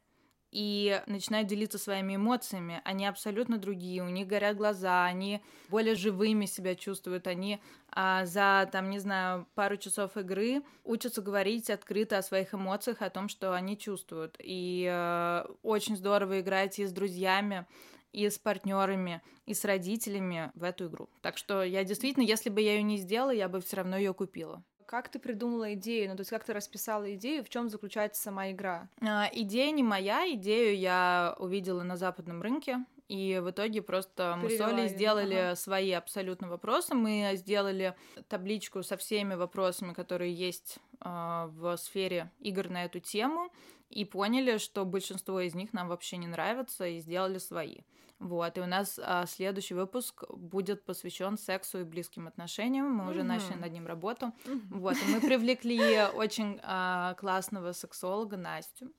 и 0.51 1.01
начинают 1.07 1.47
делиться 1.47 1.77
своими 1.77 2.15
эмоциями. 2.15 2.81
Они 2.85 3.05
абсолютно 3.05 3.57
другие, 3.57 4.03
у 4.03 4.09
них 4.09 4.27
горят 4.27 4.55
глаза, 4.55 5.05
они 5.05 5.41
более 5.69 5.95
живыми 5.95 6.45
себя 6.45 6.75
чувствуют, 6.75 7.27
они 7.27 7.59
а, 7.91 8.25
за, 8.25 8.69
там, 8.71 8.89
не 8.89 8.99
знаю, 8.99 9.47
пару 9.55 9.77
часов 9.77 10.15
игры 10.17 10.61
учатся 10.83 11.21
говорить 11.21 11.69
открыто 11.69 12.17
о 12.17 12.23
своих 12.23 12.53
эмоциях, 12.53 13.01
о 13.01 13.09
том, 13.09 13.29
что 13.29 13.53
они 13.53 13.77
чувствуют. 13.77 14.37
И 14.39 14.87
э, 14.89 15.45
очень 15.63 15.97
здорово 15.97 16.39
играть 16.39 16.79
и 16.79 16.85
с 16.85 16.91
друзьями, 16.91 17.65
и 18.13 18.29
с 18.29 18.37
партнерами, 18.37 19.21
и 19.45 19.53
с 19.53 19.65
родителями 19.65 20.51
в 20.55 20.63
эту 20.63 20.87
игру. 20.87 21.09
Так 21.21 21.37
что 21.37 21.63
я 21.63 21.83
действительно, 21.83 22.23
если 22.23 22.49
бы 22.49 22.61
я 22.61 22.75
ее 22.75 22.83
не 22.83 22.97
сделала, 22.97 23.31
я 23.31 23.49
бы 23.49 23.61
все 23.61 23.77
равно 23.77 23.97
ее 23.97 24.13
купила. 24.13 24.63
Как 24.87 25.09
ты 25.09 25.19
придумала 25.19 25.73
идею? 25.73 26.09
Ну, 26.09 26.15
то 26.15 26.21
есть 26.21 26.29
как 26.29 26.45
ты 26.45 26.53
расписала 26.53 27.13
идею, 27.15 27.43
в 27.43 27.49
чем 27.49 27.69
заключается 27.69 28.21
сама 28.21 28.51
игра? 28.51 28.87
А, 29.01 29.29
идея 29.33 29.69
не 29.71 29.83
моя, 29.83 30.33
идею 30.33 30.77
я 30.77 31.35
увидела 31.39 31.83
на 31.83 31.97
западном 31.97 32.41
рынке. 32.41 32.85
И 33.09 33.39
в 33.43 33.51
итоге 33.51 33.81
просто 33.81 34.37
мы 34.41 34.49
с 34.49 34.59
Олей 34.61 34.87
сделали 34.87 35.35
ага. 35.35 35.55
свои 35.55 35.91
абсолютно 35.91 36.47
вопросы. 36.47 36.93
Мы 36.93 37.33
сделали 37.35 37.95
табличку 38.29 38.81
со 38.81 38.95
всеми 38.95 39.35
вопросами, 39.35 39.93
которые 39.93 40.33
есть 40.33 40.77
э, 41.01 41.49
в 41.51 41.75
сфере 41.77 42.31
игр 42.39 42.69
на 42.69 42.85
эту 42.85 42.99
тему, 42.99 43.51
и 43.89 44.05
поняли, 44.05 44.57
что 44.57 44.85
большинство 44.85 45.41
из 45.41 45.53
них 45.53 45.73
нам 45.73 45.89
вообще 45.89 46.17
не 46.17 46.27
нравятся, 46.27 46.87
и 46.87 46.99
сделали 46.99 47.37
свои. 47.39 47.79
Вот, 48.19 48.57
и 48.57 48.61
у 48.61 48.65
нас 48.65 48.99
а, 49.03 49.25
следующий 49.27 49.75
выпуск 49.75 50.23
будет 50.29 50.83
посвящен 50.85 51.37
сексу 51.37 51.81
и 51.81 51.83
близким 51.83 52.27
отношениям. 52.27 52.91
Мы 52.91 53.03
mm-hmm. 53.03 53.09
уже 53.11 53.23
начали 53.23 53.57
над 53.57 53.71
ним 53.71 53.85
работу. 53.85 54.33
Mm-hmm. 54.45 54.61
Вот, 54.71 54.95
и 54.95 55.11
мы 55.11 55.21
привлекли 55.21 56.03
очень 56.15 56.59
а, 56.63 57.13
классного 57.15 57.73
сексолога 57.73 58.35
Настю. 58.37 58.91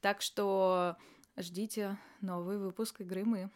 Так 0.00 0.22
что 0.22 0.96
ждите 1.36 1.98
новый 2.20 2.58
выпуск 2.58 3.00
игры 3.00 3.24
мы. 3.24 3.50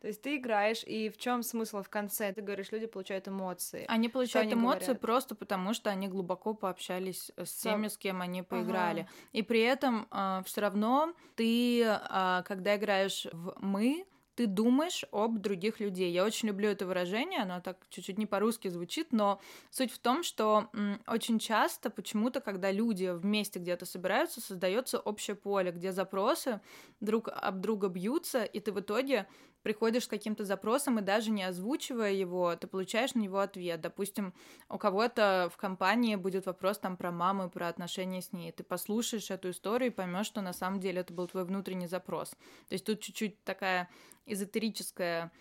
То 0.00 0.08
есть 0.08 0.22
ты 0.22 0.36
играешь, 0.36 0.82
и 0.84 1.10
в 1.10 1.18
чем 1.18 1.42
смысл 1.42 1.82
в 1.82 1.90
конце? 1.90 2.32
Ты 2.32 2.40
говоришь, 2.40 2.72
люди 2.72 2.86
получают 2.86 3.28
эмоции. 3.28 3.84
Они 3.86 4.08
получают 4.08 4.48
что 4.48 4.58
эмоции 4.58 4.84
говорят? 4.86 5.00
просто 5.02 5.34
потому, 5.34 5.74
что 5.74 5.90
они 5.90 6.08
глубоко 6.08 6.54
пообщались 6.54 7.30
с 7.36 7.52
теми, 7.62 7.88
с 7.88 7.98
кем 7.98 8.22
они 8.22 8.42
поиграли. 8.42 9.00
Ага. 9.00 9.10
И 9.32 9.42
при 9.42 9.60
этом 9.60 10.08
э, 10.10 10.40
все 10.46 10.62
равно 10.62 11.12
ты, 11.34 11.82
э, 11.82 12.42
когда 12.46 12.76
играешь 12.76 13.26
в 13.30 13.54
мы, 13.58 14.06
ты 14.40 14.46
думаешь 14.46 15.04
об 15.12 15.38
других 15.38 15.80
людей. 15.80 16.10
Я 16.10 16.24
очень 16.24 16.48
люблю 16.48 16.70
это 16.70 16.86
выражение, 16.86 17.40
оно 17.42 17.60
так 17.60 17.76
чуть-чуть 17.90 18.16
не 18.16 18.24
по-русски 18.24 18.68
звучит, 18.68 19.12
но 19.12 19.38
суть 19.70 19.92
в 19.92 19.98
том, 19.98 20.22
что 20.22 20.70
очень 21.06 21.38
часто 21.38 21.90
почему-то, 21.90 22.40
когда 22.40 22.72
люди 22.72 23.10
вместе 23.12 23.58
где-то 23.58 23.84
собираются, 23.84 24.40
создается 24.40 24.98
общее 24.98 25.36
поле, 25.36 25.72
где 25.72 25.92
запросы 25.92 26.62
друг 27.00 27.28
об 27.28 27.60
друга 27.60 27.88
бьются, 27.88 28.42
и 28.42 28.60
ты 28.60 28.72
в 28.72 28.80
итоге 28.80 29.26
приходишь 29.62 30.04
с 30.04 30.08
каким-то 30.08 30.44
запросом 30.44 30.98
и 30.98 31.02
даже 31.02 31.30
не 31.30 31.42
озвучивая 31.42 32.12
его, 32.12 32.54
ты 32.56 32.66
получаешь 32.66 33.14
на 33.14 33.20
него 33.20 33.38
ответ. 33.38 33.80
Допустим, 33.80 34.34
у 34.68 34.78
кого-то 34.78 35.50
в 35.52 35.56
компании 35.56 36.16
будет 36.16 36.46
вопрос 36.46 36.78
там 36.78 36.96
про 36.96 37.10
маму, 37.10 37.50
про 37.50 37.68
отношения 37.68 38.22
с 38.22 38.32
ней. 38.32 38.52
Ты 38.52 38.64
послушаешь 38.64 39.30
эту 39.30 39.50
историю 39.50 39.90
и 39.90 39.94
поймешь, 39.94 40.26
что 40.26 40.40
на 40.40 40.52
самом 40.52 40.80
деле 40.80 41.00
это 41.00 41.12
был 41.12 41.26
твой 41.26 41.44
внутренний 41.44 41.86
запрос. 41.86 42.30
То 42.30 42.72
есть 42.72 42.84
тут 42.84 43.00
чуть-чуть 43.00 43.42
такая 43.44 43.88
эзотерическая 44.26 45.32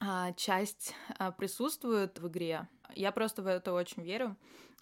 а, 0.00 0.32
часть 0.32 0.94
а, 1.18 1.32
присутствует 1.32 2.18
в 2.18 2.28
игре. 2.28 2.68
Я 2.94 3.12
просто 3.12 3.42
в 3.42 3.46
это 3.46 3.72
очень 3.72 4.02
верю. 4.02 4.36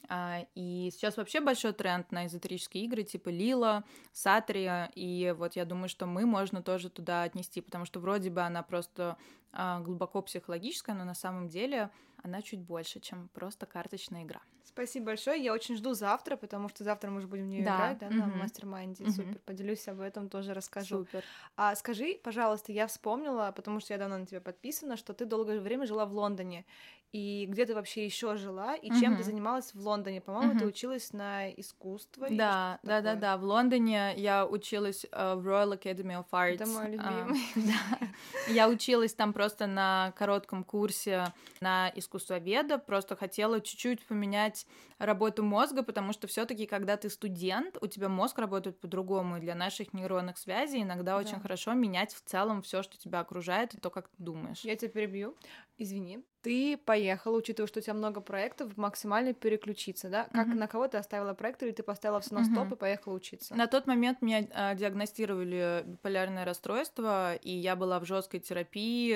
А, 0.09 0.47
и 0.54 0.90
сейчас 0.92 1.16
вообще 1.16 1.40
большой 1.40 1.73
тренд 1.73 2.11
на 2.12 2.26
эзотерические 2.26 2.85
игры 2.85 3.02
типа 3.04 3.28
Лила, 3.28 3.85
Сатори, 4.12 4.90
и 4.94 5.35
вот 5.37 5.54
я 5.54 5.64
думаю, 5.64 5.88
что 5.88 6.06
мы 6.06 6.26
можно 6.26 6.62
тоже 6.62 6.90
туда 6.90 7.23
отнести, 7.23 7.61
потому 7.61 7.85
что 7.85 8.00
вроде 8.00 8.30
бы 8.30 8.40
она 8.42 8.62
просто 8.62 9.16
а, 9.52 9.80
глубоко 9.80 10.23
психологическая, 10.23 10.94
но 10.97 11.04
на 11.04 11.14
самом 11.14 11.49
деле 11.49 11.90
она 12.22 12.42
чуть 12.42 12.60
больше, 12.60 13.00
чем 13.00 13.28
просто 13.28 13.66
карточная 13.66 14.24
игра. 14.24 14.40
Спасибо 14.64 15.06
большое. 15.06 15.42
Я 15.42 15.52
очень 15.52 15.76
жду 15.76 15.92
завтра, 15.92 16.36
потому 16.36 16.68
что 16.68 16.84
завтра 16.84 17.10
мы 17.10 17.20
же 17.20 17.26
будем 17.26 17.44
в 17.44 17.48
нее 17.48 17.64
да. 17.64 17.76
играть, 17.76 17.98
да, 17.98 18.08
на 18.08 18.26
mastermind 18.26 18.91
е. 18.91 19.04
Mm-hmm. 19.04 19.10
Супер. 19.10 19.38
Поделюсь 19.44 19.86
об 19.88 20.00
этом, 20.00 20.28
тоже 20.28 20.54
расскажу. 20.54 20.98
Супер. 20.98 21.24
А 21.56 21.74
скажи, 21.74 22.18
пожалуйста, 22.22 22.72
я 22.72 22.86
вспомнила, 22.86 23.52
потому 23.54 23.80
что 23.80 23.92
я 23.92 23.98
давно 23.98 24.18
на 24.18 24.26
тебя 24.26 24.40
подписана, 24.40 24.96
что 24.96 25.12
ты 25.12 25.26
долгое 25.26 25.60
время 25.60 25.86
жила 25.86 26.06
в 26.06 26.12
Лондоне 26.14 26.64
и 27.12 27.44
где 27.46 27.66
ты 27.66 27.74
вообще 27.74 28.06
еще 28.06 28.36
жила, 28.36 28.74
и 28.74 28.88
чем 28.88 29.12
mm-hmm. 29.12 29.16
ты 29.18 29.22
занималась 29.22 29.74
в 29.74 29.86
Лондоне. 29.86 30.22
По-моему, 30.22 30.54
mm-hmm. 30.54 30.58
ты 30.60 30.66
училась 30.66 31.12
на 31.12 31.50
искусство. 31.50 32.26
Да, 32.30 32.78
да, 32.82 33.02
да, 33.02 33.14
да. 33.14 33.36
В 33.36 33.44
Лондоне 33.44 34.14
я 34.16 34.46
училась 34.46 35.04
uh, 35.12 35.36
в 35.36 35.46
Royal 35.46 35.78
Academy 35.78 36.18
of 36.18 36.24
Arts. 36.32 36.54
Это 36.54 36.66
мой 36.66 36.90
любимый. 36.90 37.38
Uh, 37.54 37.66
да. 37.66 38.08
Я 38.48 38.70
училась 38.70 39.12
там 39.12 39.34
просто 39.34 39.66
на 39.66 40.14
коротком 40.16 40.64
курсе 40.64 41.26
на 41.60 41.92
искусствоведа, 42.12 42.78
просто 42.78 43.16
хотела 43.16 43.61
чуть-чуть 43.61 44.07
поменять 44.07 44.66
работу 44.99 45.42
мозга, 45.42 45.83
потому 45.83 46.12
что 46.12 46.26
все-таки, 46.26 46.66
когда 46.66 46.97
ты 46.97 47.09
студент, 47.09 47.78
у 47.81 47.87
тебя 47.87 48.09
мозг 48.09 48.38
работает 48.38 48.78
по-другому, 48.81 49.38
и 49.38 49.40
для 49.40 49.54
наших 49.54 49.92
нейронных 49.92 50.38
связей 50.38 50.83
иногда 50.83 51.12
да. 51.12 51.19
очень 51.19 51.40
хорошо 51.40 51.73
менять 51.73 52.14
в 52.14 52.23
целом 52.23 52.62
все, 52.62 52.83
что 52.83 52.99
тебя 52.99 53.21
окружает, 53.21 53.75
и 53.75 53.78
то, 53.78 53.90
как 53.90 54.09
ты 54.09 54.16
думаешь. 54.19 54.61
Я 54.61 54.76
тебя 54.76 54.90
перебью. 54.90 55.37
Извини. 55.78 56.23
Ты 56.42 56.76
поехала, 56.76 57.37
учитывая, 57.37 57.68
что 57.68 57.78
у 57.78 57.82
тебя 57.82 57.94
много 57.94 58.20
проектов, 58.20 58.76
максимально 58.76 59.32
переключиться, 59.32 60.08
да? 60.08 60.25
Как 60.32 60.49
mm-hmm. 60.49 60.54
на 60.54 60.66
кого 60.66 60.88
ты 60.88 60.96
оставила 60.96 61.34
проект, 61.34 61.62
или 61.62 61.70
ты 61.70 61.84
поставила 61.84 62.20
все 62.20 62.34
на 62.34 62.44
стоп 62.44 62.68
mm-hmm. 62.68 62.75
и 62.75 62.78
поехала 62.78 63.14
учиться? 63.14 63.54
На 63.54 63.68
тот 63.68 63.87
момент 63.87 64.22
меня 64.22 64.46
а, 64.52 64.75
диагностировали 64.75 65.84
биполярное 65.87 66.44
расстройство, 66.44 67.37
и 67.37 67.50
я 67.50 67.76
была 67.76 68.00
в 68.00 68.06
жесткой 68.06 68.40
терапии. 68.40 69.11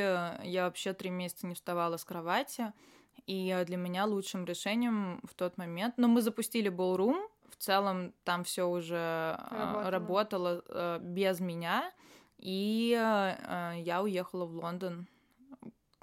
Я 0.46 0.64
вообще 0.64 0.92
три 0.92 1.10
месяца 1.10 1.46
не 1.46 1.54
вставала 1.54 1.96
с 1.96 2.04
кровати. 2.04 2.72
И 3.26 3.60
для 3.66 3.76
меня 3.76 4.06
лучшим 4.06 4.44
решением 4.44 5.20
в 5.24 5.34
тот 5.34 5.58
момент... 5.58 5.94
Ну, 5.96 6.06
мы 6.06 6.22
запустили 6.22 6.70
Ballroom, 6.70 7.28
в 7.50 7.56
целом 7.56 8.12
там 8.22 8.44
все 8.44 8.68
уже 8.68 8.96
а, 8.96 9.90
работало, 9.90 9.90
работало 9.90 10.62
э, 10.68 10.98
без 11.00 11.40
меня, 11.40 11.90
и 12.38 12.94
э, 12.96 13.80
я 13.80 14.02
уехала 14.02 14.44
в 14.44 14.54
Лондон 14.54 15.08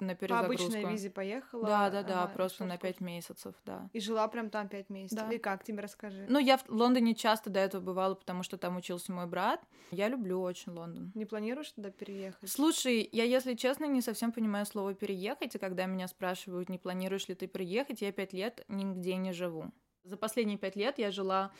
на 0.00 0.14
перезагрузку. 0.14 0.56
По 0.56 0.64
обычной 0.64 0.92
визе 0.92 1.10
поехала? 1.10 1.66
Да, 1.66 1.90
да, 1.90 2.02
да, 2.02 2.22
ага, 2.24 2.32
просто 2.34 2.64
на 2.64 2.78
пять 2.78 3.00
месяцев, 3.00 3.54
да. 3.64 3.88
И 3.92 4.00
жила 4.00 4.26
прям 4.28 4.50
там 4.50 4.68
пять 4.68 4.90
месяцев? 4.90 5.28
Да. 5.28 5.34
И 5.34 5.38
как, 5.38 5.64
тебе 5.64 5.80
расскажи. 5.80 6.26
Ну, 6.28 6.38
я 6.38 6.58
в 6.58 6.68
Лондоне 6.68 7.14
часто 7.14 7.50
до 7.50 7.60
этого 7.60 7.82
бывала, 7.82 8.14
потому 8.14 8.42
что 8.42 8.58
там 8.58 8.76
учился 8.76 9.12
мой 9.12 9.26
брат. 9.26 9.60
Я 9.90 10.08
люблю 10.08 10.40
очень 10.40 10.72
Лондон. 10.72 11.12
Не 11.14 11.24
планируешь 11.24 11.70
туда 11.72 11.90
переехать? 11.90 12.50
Слушай, 12.50 13.08
я, 13.12 13.24
если 13.24 13.54
честно, 13.54 13.84
не 13.84 14.00
совсем 14.00 14.32
понимаю 14.32 14.66
слово 14.66 14.94
«переехать», 14.94 15.54
и 15.54 15.58
когда 15.58 15.86
меня 15.86 16.08
спрашивают, 16.08 16.68
не 16.68 16.78
планируешь 16.78 17.28
ли 17.28 17.34
ты 17.34 17.48
приехать, 17.48 18.02
я 18.02 18.12
пять 18.12 18.32
лет 18.32 18.64
нигде 18.68 19.16
не 19.16 19.32
живу. 19.32 19.72
За 20.04 20.18
последние 20.18 20.58
пять 20.58 20.76
лет 20.76 20.98
я 20.98 21.10
жила 21.10 21.50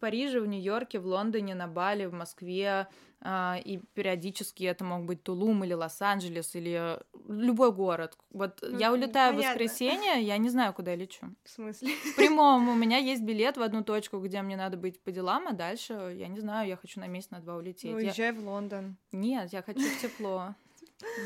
Париже, 0.00 0.40
в 0.40 0.46
Нью-Йорке, 0.46 0.98
в 0.98 1.06
Лондоне, 1.06 1.54
на 1.54 1.68
Бали, 1.68 2.06
в 2.06 2.12
Москве, 2.12 2.88
а, 3.22 3.58
и 3.62 3.78
периодически 3.92 4.64
это 4.64 4.82
мог 4.82 5.04
быть 5.04 5.22
Тулум 5.22 5.62
или 5.62 5.74
Лос-Анджелес 5.74 6.54
или 6.54 6.98
любой 7.28 7.70
город. 7.70 8.16
Вот 8.30 8.58
ну, 8.62 8.78
я 8.78 8.92
улетаю 8.92 9.34
понятно. 9.34 9.58
в 9.58 9.60
воскресенье, 9.62 10.22
я 10.22 10.38
не 10.38 10.48
знаю, 10.48 10.72
куда 10.72 10.92
я 10.92 10.96
лечу. 10.96 11.26
В 11.44 11.50
смысле? 11.50 11.90
В 11.94 12.16
прямом. 12.16 12.68
У 12.70 12.74
меня 12.74 12.96
есть 12.96 13.22
билет 13.22 13.58
в 13.58 13.62
одну 13.62 13.84
точку, 13.84 14.18
где 14.20 14.40
мне 14.40 14.56
надо 14.56 14.78
быть 14.78 15.02
по 15.02 15.12
делам, 15.12 15.48
а 15.48 15.52
дальше, 15.52 16.14
я 16.16 16.28
не 16.28 16.40
знаю, 16.40 16.66
я 16.68 16.76
хочу 16.76 16.98
на 16.98 17.08
месяц, 17.08 17.30
на 17.30 17.40
два 17.40 17.56
улететь. 17.56 17.90
Ну, 17.90 17.98
уезжай 17.98 18.28
я... 18.28 18.32
в 18.32 18.38
Лондон. 18.42 18.96
Нет, 19.12 19.52
я 19.52 19.62
хочу 19.62 19.80
в 19.80 20.00
тепло. 20.00 20.54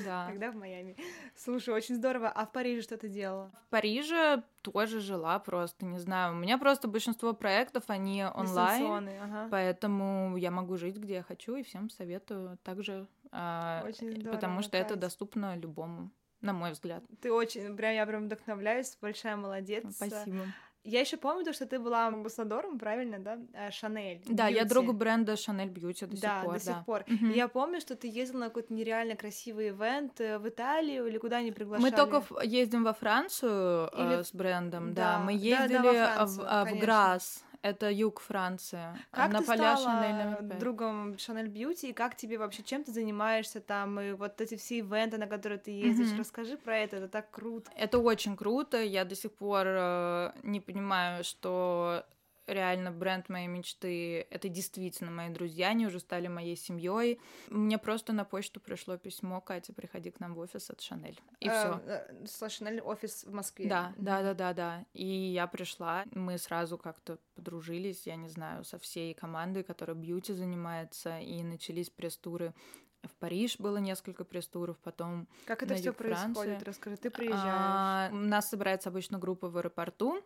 Да. 0.04 0.26
Тогда 0.26 0.50
в 0.50 0.56
Майами. 0.56 0.96
Слушай, 1.36 1.74
очень 1.74 1.96
здорово. 1.96 2.28
А 2.28 2.46
в 2.46 2.52
Париже 2.52 2.82
что 2.82 2.96
ты 2.96 3.08
делала? 3.08 3.50
В 3.66 3.70
Париже 3.70 4.42
тоже 4.62 5.00
жила 5.00 5.38
просто, 5.38 5.84
не 5.84 5.98
знаю. 5.98 6.34
У 6.34 6.36
меня 6.36 6.58
просто 6.58 6.88
большинство 6.88 7.32
проектов, 7.32 7.84
они 7.88 8.24
онлайн. 8.24 9.08
Ага. 9.20 9.48
Поэтому 9.50 10.36
я 10.36 10.50
могу 10.50 10.76
жить, 10.76 10.96
где 10.96 11.14
я 11.14 11.22
хочу, 11.22 11.56
и 11.56 11.62
всем 11.62 11.90
советую 11.90 12.58
также. 12.62 13.06
А, 13.30 13.82
очень 13.86 14.12
здорово, 14.12 14.34
потому 14.34 14.62
что 14.62 14.72
Кать. 14.72 14.86
это 14.86 14.96
доступно 14.96 15.56
любому 15.56 16.10
на 16.40 16.52
мой 16.52 16.72
взгляд. 16.72 17.02
Ты 17.20 17.32
очень, 17.32 17.74
прям 17.74 17.94
я 17.94 18.06
прям 18.06 18.26
вдохновляюсь, 18.26 18.96
большая 19.00 19.36
молодец. 19.36 19.84
Спасибо. 19.96 20.44
Я 20.84 21.00
еще 21.00 21.16
помню 21.16 21.44
то, 21.44 21.52
что 21.54 21.64
ты 21.64 21.78
была 21.78 22.06
амбассадором, 22.08 22.78
правильно, 22.78 23.18
да? 23.18 23.38
Э, 23.54 23.70
Шанель. 23.70 24.20
Да, 24.26 24.48
я 24.48 24.66
друг 24.66 24.94
бренда 24.94 25.34
Шанель 25.36 25.70
Бьюти 25.70 26.04
до 26.04 26.20
да, 26.20 26.40
сих 26.40 26.44
пор. 26.44 26.54
До 26.54 26.60
сих 26.60 26.84
пор. 26.84 27.04
Угу. 27.08 27.32
Я 27.32 27.48
помню, 27.48 27.80
что 27.80 27.96
ты 27.96 28.06
ездила 28.06 28.40
на 28.40 28.46
какой-то 28.46 28.74
нереально 28.74 29.16
красивый 29.16 29.70
ивент 29.70 30.20
э, 30.20 30.38
в 30.38 30.46
Италию 30.46 31.06
или 31.06 31.16
куда 31.16 31.40
не 31.40 31.52
приглашали. 31.52 31.90
Мы 31.90 31.96
только 31.96 32.22
ездим 32.42 32.84
во 32.84 32.92
Францию 32.92 33.88
или... 33.94 34.20
э, 34.20 34.24
с 34.24 34.34
брендом, 34.34 34.92
да. 34.92 35.18
да. 35.18 35.18
Мы 35.20 35.32
ездили 35.32 35.78
да, 35.78 35.82
да, 35.82 36.14
Францию, 36.14 36.46
в, 36.46 36.70
в 36.70 36.80
Грасс. 36.80 37.44
Это 37.64 37.90
юг 37.90 38.20
Франции. 38.20 38.94
Как 39.10 39.32
на 39.32 39.38
ты 39.40 39.46
поля 39.46 39.76
стала 39.78 40.42
другом 40.60 41.16
Шанель 41.16 41.48
Бьюти, 41.48 41.88
и 41.88 41.92
как 41.94 42.14
тебе 42.14 42.36
вообще, 42.36 42.62
чем 42.62 42.84
ты 42.84 42.92
занимаешься 42.92 43.62
там, 43.62 43.98
и 43.98 44.12
вот 44.12 44.38
эти 44.42 44.56
все 44.56 44.80
ивенты, 44.80 45.16
на 45.16 45.26
которые 45.26 45.58
ты 45.58 45.70
ездишь, 45.70 46.08
mm-hmm. 46.08 46.18
расскажи 46.18 46.58
про 46.58 46.76
это, 46.76 46.96
это 46.96 47.08
так 47.08 47.30
круто. 47.30 47.70
Это 47.74 47.98
очень 48.00 48.36
круто, 48.36 48.82
я 48.82 49.06
до 49.06 49.14
сих 49.14 49.32
пор 49.32 49.64
э, 49.66 50.32
не 50.42 50.60
понимаю, 50.60 51.24
что 51.24 52.04
реально 52.46 52.90
бренд 52.90 53.28
моей 53.28 53.46
мечты. 53.46 54.26
Это 54.30 54.48
действительно 54.48 55.10
мои 55.10 55.30
друзья, 55.30 55.68
они 55.68 55.86
уже 55.86 56.00
стали 56.00 56.28
моей 56.28 56.56
семьей. 56.56 57.20
Мне 57.48 57.78
просто 57.78 58.12
на 58.12 58.24
почту 58.24 58.60
пришло 58.60 58.96
письмо, 58.96 59.40
Катя, 59.40 59.72
приходи 59.72 60.10
к 60.10 60.20
нам 60.20 60.34
в 60.34 60.38
офис 60.38 60.70
от 60.70 60.80
Шанель. 60.80 61.20
И 61.40 61.48
все. 61.48 61.80
Э, 61.86 62.48
Шанель 62.48 62.80
офис 62.80 63.24
в 63.24 63.32
Москве. 63.32 63.68
Да, 63.68 63.92
да, 63.96 64.22
да, 64.22 64.34
да, 64.34 64.52
да. 64.52 64.84
И 64.92 65.06
я 65.06 65.46
пришла, 65.46 66.04
мы 66.12 66.38
сразу 66.38 66.78
как-то 66.78 67.18
подружились, 67.44 68.06
я 68.06 68.16
не 68.16 68.28
знаю, 68.28 68.64
со 68.64 68.78
всей 68.78 69.14
командой, 69.14 69.62
которая 69.62 69.96
бьюти 69.96 70.32
занимается, 70.32 71.18
и 71.18 71.42
начались 71.42 71.90
пресс-туры 71.90 72.54
в 73.02 73.14
Париж 73.16 73.58
было 73.58 73.76
несколько 73.76 74.24
пресс-туров, 74.24 74.78
потом 74.78 75.28
Как 75.44 75.62
это 75.62 75.74
все 75.74 75.92
происходит? 75.92 76.62
Расскажи, 76.62 76.96
ты 76.96 77.10
приезжаешь. 77.10 77.44
А, 77.44 78.08
у 78.10 78.16
нас 78.16 78.48
собирается 78.48 78.88
обычно 78.88 79.18
группа 79.18 79.50
в 79.50 79.58
аэропорту, 79.58 80.22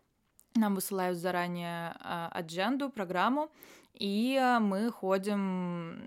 нам 0.55 0.77
высылают 0.77 1.19
заранее 1.19 1.97
а, 1.99 2.29
адженду, 2.33 2.89
программу, 2.89 3.51
и 3.95 4.39
а, 4.41 4.61
мы 4.61 4.93
ходим 4.93 6.07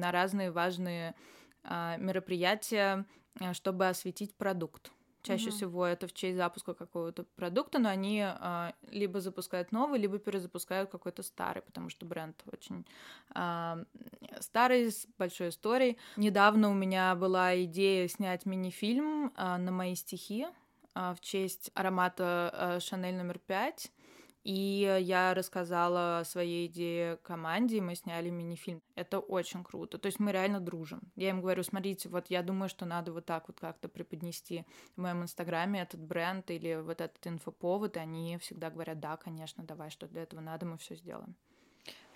на 0.00 0.12
разные 0.12 0.52
важные 0.52 1.16
а, 1.64 1.96
мероприятия, 1.96 3.04
чтобы 3.52 3.88
осветить 3.88 4.36
продукт. 4.36 4.92
Чаще 5.24 5.48
угу. 5.48 5.56
всего 5.56 5.86
это 5.86 6.06
в 6.06 6.12
честь 6.12 6.36
запуска 6.36 6.74
какого-то 6.74 7.24
продукта, 7.36 7.78
но 7.78 7.88
они 7.88 8.22
а, 8.22 8.74
либо 8.90 9.20
запускают 9.20 9.72
новый, 9.72 9.98
либо 9.98 10.18
перезапускают 10.18 10.90
какой-то 10.90 11.22
старый, 11.22 11.62
потому 11.62 11.88
что 11.88 12.04
бренд 12.04 12.36
очень 12.52 12.84
а, 13.30 13.78
старый, 14.38 14.92
с 14.92 15.06
большой 15.18 15.48
историей. 15.48 15.96
Недавно 16.18 16.68
у 16.68 16.74
меня 16.74 17.14
была 17.14 17.58
идея 17.64 18.06
снять 18.06 18.44
мини-фильм 18.44 19.32
а, 19.34 19.56
на 19.56 19.72
мои 19.72 19.94
стихи 19.94 20.46
а, 20.94 21.14
в 21.14 21.20
честь 21.20 21.70
аромата 21.74 22.78
Шанель 22.82 23.16
номер 23.16 23.38
пять. 23.38 23.90
И 24.44 24.98
я 25.00 25.32
рассказала 25.32 26.18
о 26.18 26.24
своей 26.24 26.66
идее 26.66 27.16
команде, 27.16 27.78
и 27.78 27.80
мы 27.80 27.94
сняли 27.94 28.28
мини-фильм. 28.28 28.82
Это 28.94 29.18
очень 29.18 29.64
круто. 29.64 29.96
То 29.96 30.06
есть 30.06 30.20
мы 30.20 30.32
реально 30.32 30.60
дружим. 30.60 31.00
Я 31.16 31.30
им 31.30 31.40
говорю, 31.40 31.62
смотрите, 31.62 32.10
вот 32.10 32.26
я 32.28 32.42
думаю, 32.42 32.68
что 32.68 32.84
надо 32.84 33.12
вот 33.12 33.24
так 33.24 33.48
вот 33.48 33.58
как-то 33.58 33.88
преподнести 33.88 34.66
в 34.96 35.00
моем 35.00 35.22
инстаграме 35.22 35.80
этот 35.80 36.00
бренд 36.00 36.50
или 36.50 36.74
вот 36.76 37.00
этот 37.00 37.26
инфоповод, 37.26 37.96
и 37.96 38.00
они 38.00 38.36
всегда 38.36 38.68
говорят, 38.68 39.00
да, 39.00 39.16
конечно, 39.16 39.64
давай, 39.64 39.88
что 39.88 40.06
для 40.06 40.22
этого 40.22 40.40
надо, 40.40 40.66
мы 40.66 40.76
все 40.76 40.94
сделаем. 40.94 41.34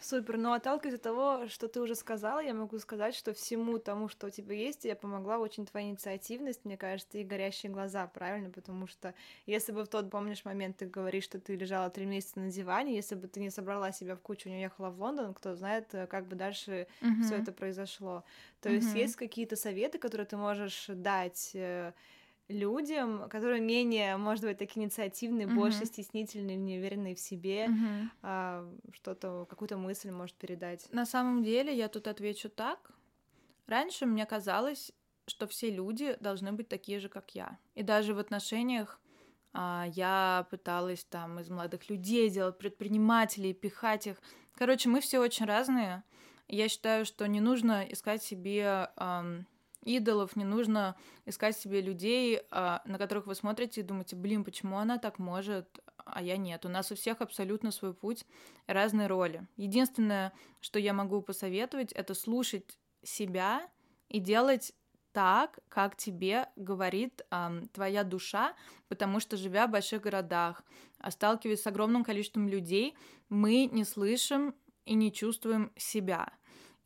Супер, 0.01 0.37
но 0.37 0.53
отталкиваясь 0.53 0.95
от 0.95 1.03
того, 1.03 1.49
что 1.49 1.67
ты 1.67 1.81
уже 1.81 1.97
сказала, 1.97 2.39
я 2.39 2.55
могу 2.55 2.79
сказать, 2.79 3.17
что 3.17 3.33
всему 3.33 3.79
тому, 3.79 4.09
что 4.09 4.29
у 4.29 4.31
тебя 4.31 4.55
есть, 4.55 4.81
тебе 4.81 4.95
помогла 4.95 5.39
очень 5.39 5.67
твоя 5.67 5.89
инициативность, 5.89 6.65
мне 6.65 6.77
кажется, 6.77 7.19
и 7.19 7.25
горящие 7.25 7.73
глаза, 7.73 8.07
правильно? 8.07 8.51
Потому 8.51 8.87
что 8.87 9.15
если 9.47 9.73
бы 9.73 9.85
в 9.85 9.89
тот, 9.89 10.09
помнишь, 10.09 10.45
момент 10.45 10.77
ты 10.77 10.87
говоришь, 10.87 11.25
что 11.25 11.41
ты 11.41 11.57
лежала 11.57 11.91
три 11.91 12.07
месяца 12.07 12.39
на 12.39 12.51
диване, 12.51 12.95
если 12.95 13.17
бы 13.17 13.27
ты 13.27 13.41
не 13.41 13.51
собрала 13.51 13.91
себя 13.91 14.15
в 14.15 14.21
кучу, 14.21 14.49
не 14.49 14.57
уехала 14.57 14.91
в 14.91 15.01
Лондон, 15.01 15.35
кто 15.35 15.57
знает, 15.57 15.93
э, 15.93 16.07
как 16.07 16.27
бы 16.27 16.37
дальше 16.37 16.87
mm-hmm. 17.01 17.23
все 17.25 17.35
это 17.37 17.51
произошло. 17.51 18.25
То 18.61 18.69
mm-hmm. 18.69 18.75
есть 18.75 18.95
есть 18.95 19.17
какие-то 19.17 19.57
советы, 19.57 19.99
которые 19.99 20.27
ты 20.27 20.37
можешь 20.37 20.87
дать 20.89 21.51
э, 21.55 21.93
людям, 22.49 23.29
которые 23.29 23.61
менее, 23.61 24.17
может 24.17 24.45
быть, 24.45 24.59
такие 24.59 24.85
инициативные, 24.85 25.47
mm-hmm. 25.47 25.55
больше 25.55 25.85
стеснительные, 25.85 26.57
неуверенные 26.57 27.15
в 27.15 27.21
себе, 27.21 27.67
mm-hmm. 27.67 28.09
а, 28.23 28.75
что-то, 28.93 29.47
какую-то 29.49 29.77
мысль 29.77 30.11
может 30.11 30.37
передать. 30.37 30.89
На 30.93 31.05
самом 31.05 31.43
деле, 31.43 31.77
я 31.77 31.89
тут 31.89 32.09
отвечу 32.09 32.49
так. 32.49 32.91
Раньше 33.67 34.07
мне 34.07 34.25
казалось, 34.25 34.93
что 35.27 35.47
все 35.47 35.71
люди 35.71 36.17
должны 36.21 36.53
быть 36.53 36.69
такие 36.69 37.01
же, 37.01 37.09
как 37.09 37.35
я. 37.35 37.59
И 37.75 37.83
даже 37.83 38.15
в 38.15 38.19
отношениях 38.19 38.99
а, 39.53 39.87
я 39.93 40.47
пыталась 40.51 41.05
там 41.05 41.41
из 41.41 41.51
молодых 41.51 41.91
людей 41.91 42.31
делать 42.31 42.57
предпринимателей, 42.59 43.53
пихать 43.53 44.07
их. 44.07 44.17
Короче, 44.55 44.89
мы 44.89 45.01
все 45.01 45.19
очень 45.19 45.45
разные. 45.45 46.03
Я 46.49 46.69
считаю, 46.69 47.05
что 47.05 47.29
не 47.29 47.41
нужно 47.41 47.85
искать 47.85 48.23
себе... 48.23 48.91
Эм, 48.97 49.47
идолов, 49.85 50.37
не 50.37 50.45
нужно 50.45 50.97
искать 51.27 51.57
себе 51.57 51.81
людей, 51.81 52.41
а, 52.51 52.83
на 52.85 52.99
которых 52.99 53.27
вы 53.27 53.35
смотрите 53.35 53.81
и 53.81 53.85
думаете, 53.85 54.17
блин, 54.17 54.45
почему 54.45 54.79
она 54.79 54.99
так 54.99 55.19
может, 55.19 55.81
а 55.97 56.23
я 56.23 56.37
нет. 56.37 56.65
У 56.65 56.69
нас 56.69 56.91
у 56.91 56.95
всех 56.95 57.21
абсолютно 57.21 57.71
свой 57.71 57.95
путь, 57.95 58.25
разные 58.67 59.07
роли. 59.07 59.47
Единственное, 59.57 60.33
что 60.61 60.79
я 60.79 60.93
могу 60.93 61.23
посоветовать, 61.23 61.93
это 61.93 62.15
слушать 62.15 62.79
себя 63.03 63.69
и 64.09 64.21
делать 64.21 64.73
так, 65.13 65.59
как 65.69 65.97
тебе 65.97 66.49
говорит 66.57 67.23
эм, 67.31 67.69
твоя 67.69 68.05
душа, 68.05 68.55
потому 68.89 69.21
что 69.21 69.37
живя 69.37 69.67
в 69.67 69.71
больших 69.71 70.03
городах, 70.03 70.63
сталкиваясь 71.09 71.63
с 71.63 71.67
огромным 71.67 72.05
количеством 72.05 72.49
людей, 72.49 72.97
мы 73.29 73.67
не 73.67 73.85
слышим 73.85 74.55
и 74.85 74.95
не 74.95 75.13
чувствуем 75.13 75.73
себя. 75.77 76.33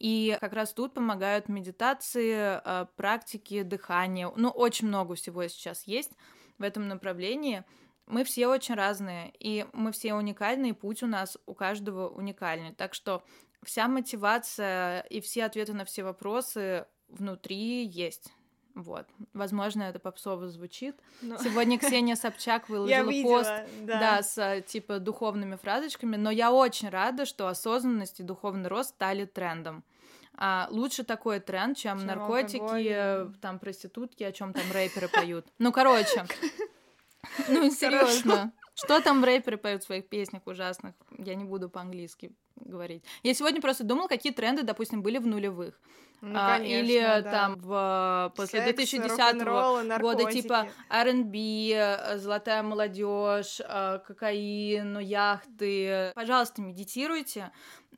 И 0.02 0.36
как 0.40 0.52
раз 0.52 0.72
тут 0.72 0.94
помогают 0.94 1.48
медитации, 1.48 2.34
а, 2.34 2.86
практики 2.96 3.62
дыхания. 3.62 4.32
Ну, 4.34 4.48
очень 4.48 4.88
много 4.88 5.14
всего 5.14 5.46
сейчас 5.46 5.86
есть 5.86 6.10
в 6.58 6.64
этом 6.64 6.88
направлении. 6.88 7.62
Мы 8.06 8.24
все 8.24 8.48
очень 8.48 8.74
разные, 8.74 9.32
и 9.38 9.64
мы 9.72 9.92
все 9.92 10.14
уникальны, 10.14 10.70
и 10.70 10.72
путь 10.72 11.04
у 11.04 11.06
нас 11.06 11.38
у 11.46 11.54
каждого 11.54 12.08
уникальный. 12.08 12.74
Так 12.74 12.94
что 12.94 13.22
вся 13.62 13.86
мотивация 13.86 15.02
и 15.02 15.20
все 15.20 15.44
ответы 15.44 15.72
на 15.72 15.84
все 15.84 16.02
вопросы 16.02 16.84
внутри 17.06 17.86
есть. 17.86 18.32
Вот. 18.74 19.06
Возможно, 19.34 19.82
это 19.82 19.98
попсово 19.98 20.48
звучит. 20.48 20.96
Но... 21.20 21.36
Сегодня 21.38 21.78
Ксения 21.78 22.16
Собчак 22.16 22.68
выложила 22.68 23.08
видела, 23.08 23.38
пост 23.38 23.50
да. 23.82 24.00
да, 24.00 24.22
с 24.22 24.62
типа 24.62 24.98
духовными 24.98 25.56
фразочками, 25.56 26.16
но 26.16 26.30
я 26.30 26.52
очень 26.52 26.88
рада, 26.88 27.26
что 27.26 27.48
осознанность 27.48 28.20
и 28.20 28.22
духовный 28.22 28.68
рост 28.68 28.90
стали 28.90 29.24
трендом. 29.24 29.84
А, 30.34 30.68
лучше 30.70 31.04
такой 31.04 31.40
тренд, 31.40 31.76
чем, 31.76 31.98
чем 31.98 32.06
наркотики, 32.06 32.92
алкоголь. 32.92 33.36
там 33.40 33.58
проститутки, 33.58 34.22
о 34.24 34.32
чем 34.32 34.54
там 34.54 34.64
рэперы 34.72 35.08
поют. 35.08 35.46
Ну, 35.58 35.72
короче. 35.72 36.24
Ну, 37.48 37.70
серьезно. 37.70 38.52
Что 38.74 39.00
там 39.00 39.22
рэперы 39.24 39.56
поют 39.56 39.84
в 39.84 39.86
своих 39.86 40.08
песнях 40.08 40.42
ужасных? 40.44 40.94
Я 41.18 41.36
не 41.36 41.44
буду 41.44 41.70
по-английски 41.70 42.32
говорить. 42.56 43.02
Я 43.22 43.34
сегодня 43.34 43.60
просто 43.60 43.84
думала, 43.84 44.08
какие 44.08 44.32
тренды, 44.32 44.62
допустим, 44.62 45.02
были 45.02 45.18
в 45.18 45.26
нулевых. 45.26 45.80
Ну, 46.24 46.38
А, 46.38 46.56
конечно, 46.58 46.72
или 46.84 47.00
да. 47.00 47.22
там 47.22 47.56
в 47.56 48.32
после 48.36 48.60
Секс, 48.60 48.76
2010 48.76 49.42
рок-н-ролл, 49.42 49.98
года 49.98 50.30
типа. 50.30 50.68
R&B, 50.88 51.72
э, 51.74 52.18
золотая 52.18 52.62
молодежь, 52.62 53.60
э, 53.60 53.98
кокаин, 54.06 55.00
яхты. 55.00 56.12
Пожалуйста, 56.14 56.62
медитируйте, 56.62 57.50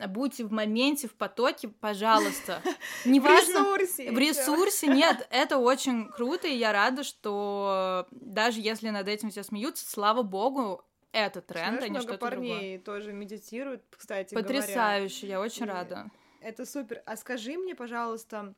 будьте 0.08 0.44
в 0.44 0.52
моменте, 0.52 1.06
в 1.06 1.12
потоке, 1.14 1.68
пожалуйста. 1.68 2.62
В 3.04 3.06
Неважно, 3.06 3.58
ресурсе. 3.76 4.10
в 4.10 4.16
ресурсе 4.18 4.86
нет, 4.88 5.28
это 5.30 5.58
очень 5.58 6.08
круто, 6.08 6.48
и 6.48 6.56
я 6.56 6.72
рада, 6.72 7.04
что 7.04 8.06
даже 8.10 8.60
если 8.60 8.88
над 8.88 9.06
этим 9.06 9.30
все 9.30 9.42
смеются, 9.42 9.86
слава 9.86 10.22
богу, 10.22 10.82
это 11.14 11.40
тренд, 11.40 11.66
Знаешь, 11.78 11.82
а 11.82 11.86
не 11.86 11.90
много 11.90 12.02
что-то 12.14 12.30
другое. 12.30 12.50
парней 12.54 12.78
тоже 12.78 13.12
медитируют, 13.12 13.82
кстати 13.90 14.34
говоря. 14.34 14.46
Потрясающе, 14.46 15.26
я 15.28 15.40
очень 15.40 15.66
И- 15.66 15.68
рада. 15.68 16.10
Это 16.40 16.66
супер. 16.66 17.02
А 17.06 17.16
скажи 17.16 17.56
мне, 17.56 17.74
пожалуйста, 17.74 18.54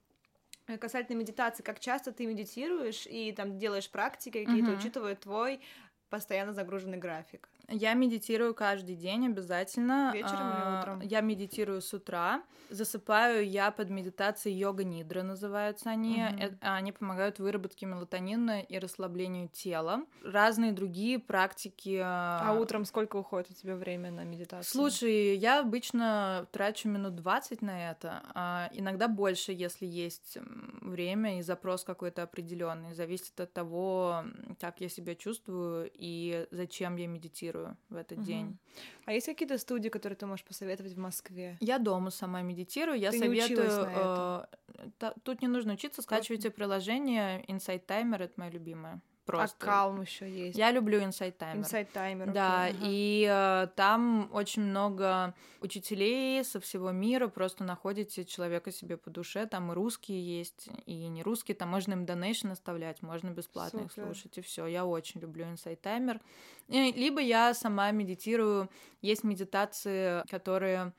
э, 0.66 0.76
касательно 0.78 1.18
медитации, 1.18 1.62
как 1.62 1.78
часто 1.78 2.12
ты 2.12 2.26
медитируешь 2.26 3.06
и 3.06 3.32
там 3.32 3.58
делаешь 3.58 3.88
практики 3.90 4.44
какие-то, 4.44 4.70
Мгм. 4.70 4.78
учитывая 4.78 5.14
твой 5.14 5.60
постоянно 6.08 6.52
загруженный 6.52 6.98
график? 6.98 7.48
Я 7.68 7.94
медитирую 7.94 8.54
каждый 8.54 8.94
день 8.94 9.26
обязательно. 9.26 10.10
Вечером 10.14 10.40
или 10.50 10.62
А, 10.62 10.80
утром? 10.80 11.00
Я 11.00 11.20
медитирую 11.20 11.80
с 11.82 11.92
утра. 11.92 12.42
Засыпаю 12.68 13.48
я 13.48 13.70
под 13.70 13.90
медитацией 13.90 14.56
йога 14.58 14.82
нидра 14.84 15.22
называются 15.22 15.90
они. 15.90 16.20
Э, 16.20 16.50
Они 16.60 16.90
помогают 16.92 17.38
выработке 17.38 17.86
мелатонина 17.86 18.60
и 18.60 18.78
расслаблению 18.78 19.48
тела. 19.48 20.02
Разные 20.24 20.72
другие 20.72 21.18
практики. 21.18 22.00
А 22.02 22.56
утром 22.58 22.84
сколько 22.84 23.16
уходит 23.16 23.50
у 23.50 23.54
тебя 23.54 23.76
время 23.76 24.10
на 24.10 24.24
медитацию? 24.24 24.64
Слушай, 24.70 25.36
я 25.36 25.60
обычно 25.60 26.46
трачу 26.50 26.88
минут 26.88 27.14
20 27.16 27.62
на 27.62 27.90
это, 27.90 28.22
а 28.34 28.68
иногда 28.72 29.06
больше, 29.08 29.52
если 29.52 29.86
есть 29.86 30.38
время 30.80 31.38
и 31.38 31.42
запрос 31.42 31.84
какой-то 31.84 32.22
определенный. 32.22 32.94
Зависит 32.94 33.38
от 33.40 33.52
того, 33.52 34.24
как 34.60 34.80
я 34.80 34.88
себя 34.88 35.14
чувствую 35.14 35.90
и 35.94 36.46
зачем 36.50 36.96
я 36.96 37.06
медитирую 37.06 37.55
в 37.88 37.96
этот 37.96 38.18
Мгм. 38.18 38.26
день. 38.26 38.58
А 39.04 39.12
есть 39.12 39.26
какие-то 39.26 39.58
студии, 39.58 39.88
которые 39.88 40.16
ты 40.16 40.26
можешь 40.26 40.44
посоветовать 40.44 40.92
в 40.94 40.98
Москве? 40.98 41.56
Я 41.60 41.78
дома 41.78 42.10
сама 42.10 42.42
медитирую, 42.42 42.98
я 42.98 43.10
Ты 43.10 43.18
не 43.18 43.24
советую. 43.24 43.58
училась 43.68 43.76
на 43.94 44.48
э, 44.78 44.88
та- 44.98 45.14
тут 45.22 45.42
не 45.42 45.48
нужно 45.48 45.74
учиться, 45.74 46.02
скачивайте 46.02 46.50
приложение 46.50 47.44
Insight 47.46 47.86
Timer, 47.86 48.22
это 48.22 48.32
мое 48.36 48.50
любимое. 48.50 49.00
Просто. 49.26 49.56
А 49.60 49.88
Calm 49.88 50.02
еще 50.02 50.30
есть. 50.30 50.56
Я 50.56 50.70
люблю 50.70 51.00
Insight 51.00 51.36
Timer. 51.36 51.60
Inside 51.60 51.88
Timer. 51.92 52.32
Да, 52.32 52.66
ага. 52.66 52.76
и 52.80 53.26
э, 53.28 53.66
там 53.74 54.30
очень 54.32 54.62
много 54.62 55.34
учителей 55.60 56.44
со 56.44 56.60
всего 56.60 56.92
мира, 56.92 57.26
просто 57.26 57.64
находите 57.64 58.24
человека 58.24 58.70
себе 58.70 58.96
по 58.96 59.10
душе, 59.10 59.46
там 59.46 59.72
и 59.72 59.74
русские 59.74 60.38
есть, 60.38 60.68
и 60.86 61.08
не 61.08 61.24
русские, 61.24 61.56
там 61.56 61.70
можно 61.70 61.94
им 61.94 62.06
донейшн 62.06 62.52
оставлять, 62.52 63.02
можно 63.02 63.30
бесплатно 63.30 63.80
их 63.80 63.92
Супер. 63.92 64.04
слушать, 64.04 64.38
и 64.38 64.40
все. 64.42 64.66
Я 64.66 64.86
очень 64.86 65.20
люблю 65.20 65.44
Insight 65.46 65.80
Timer. 65.80 66.20
И 66.68 66.92
Либо 66.92 67.20
я 67.20 67.52
сама 67.52 67.90
медитирую, 67.90 68.70
есть 69.02 69.24
медитации, 69.24 70.22
которые 70.30 70.92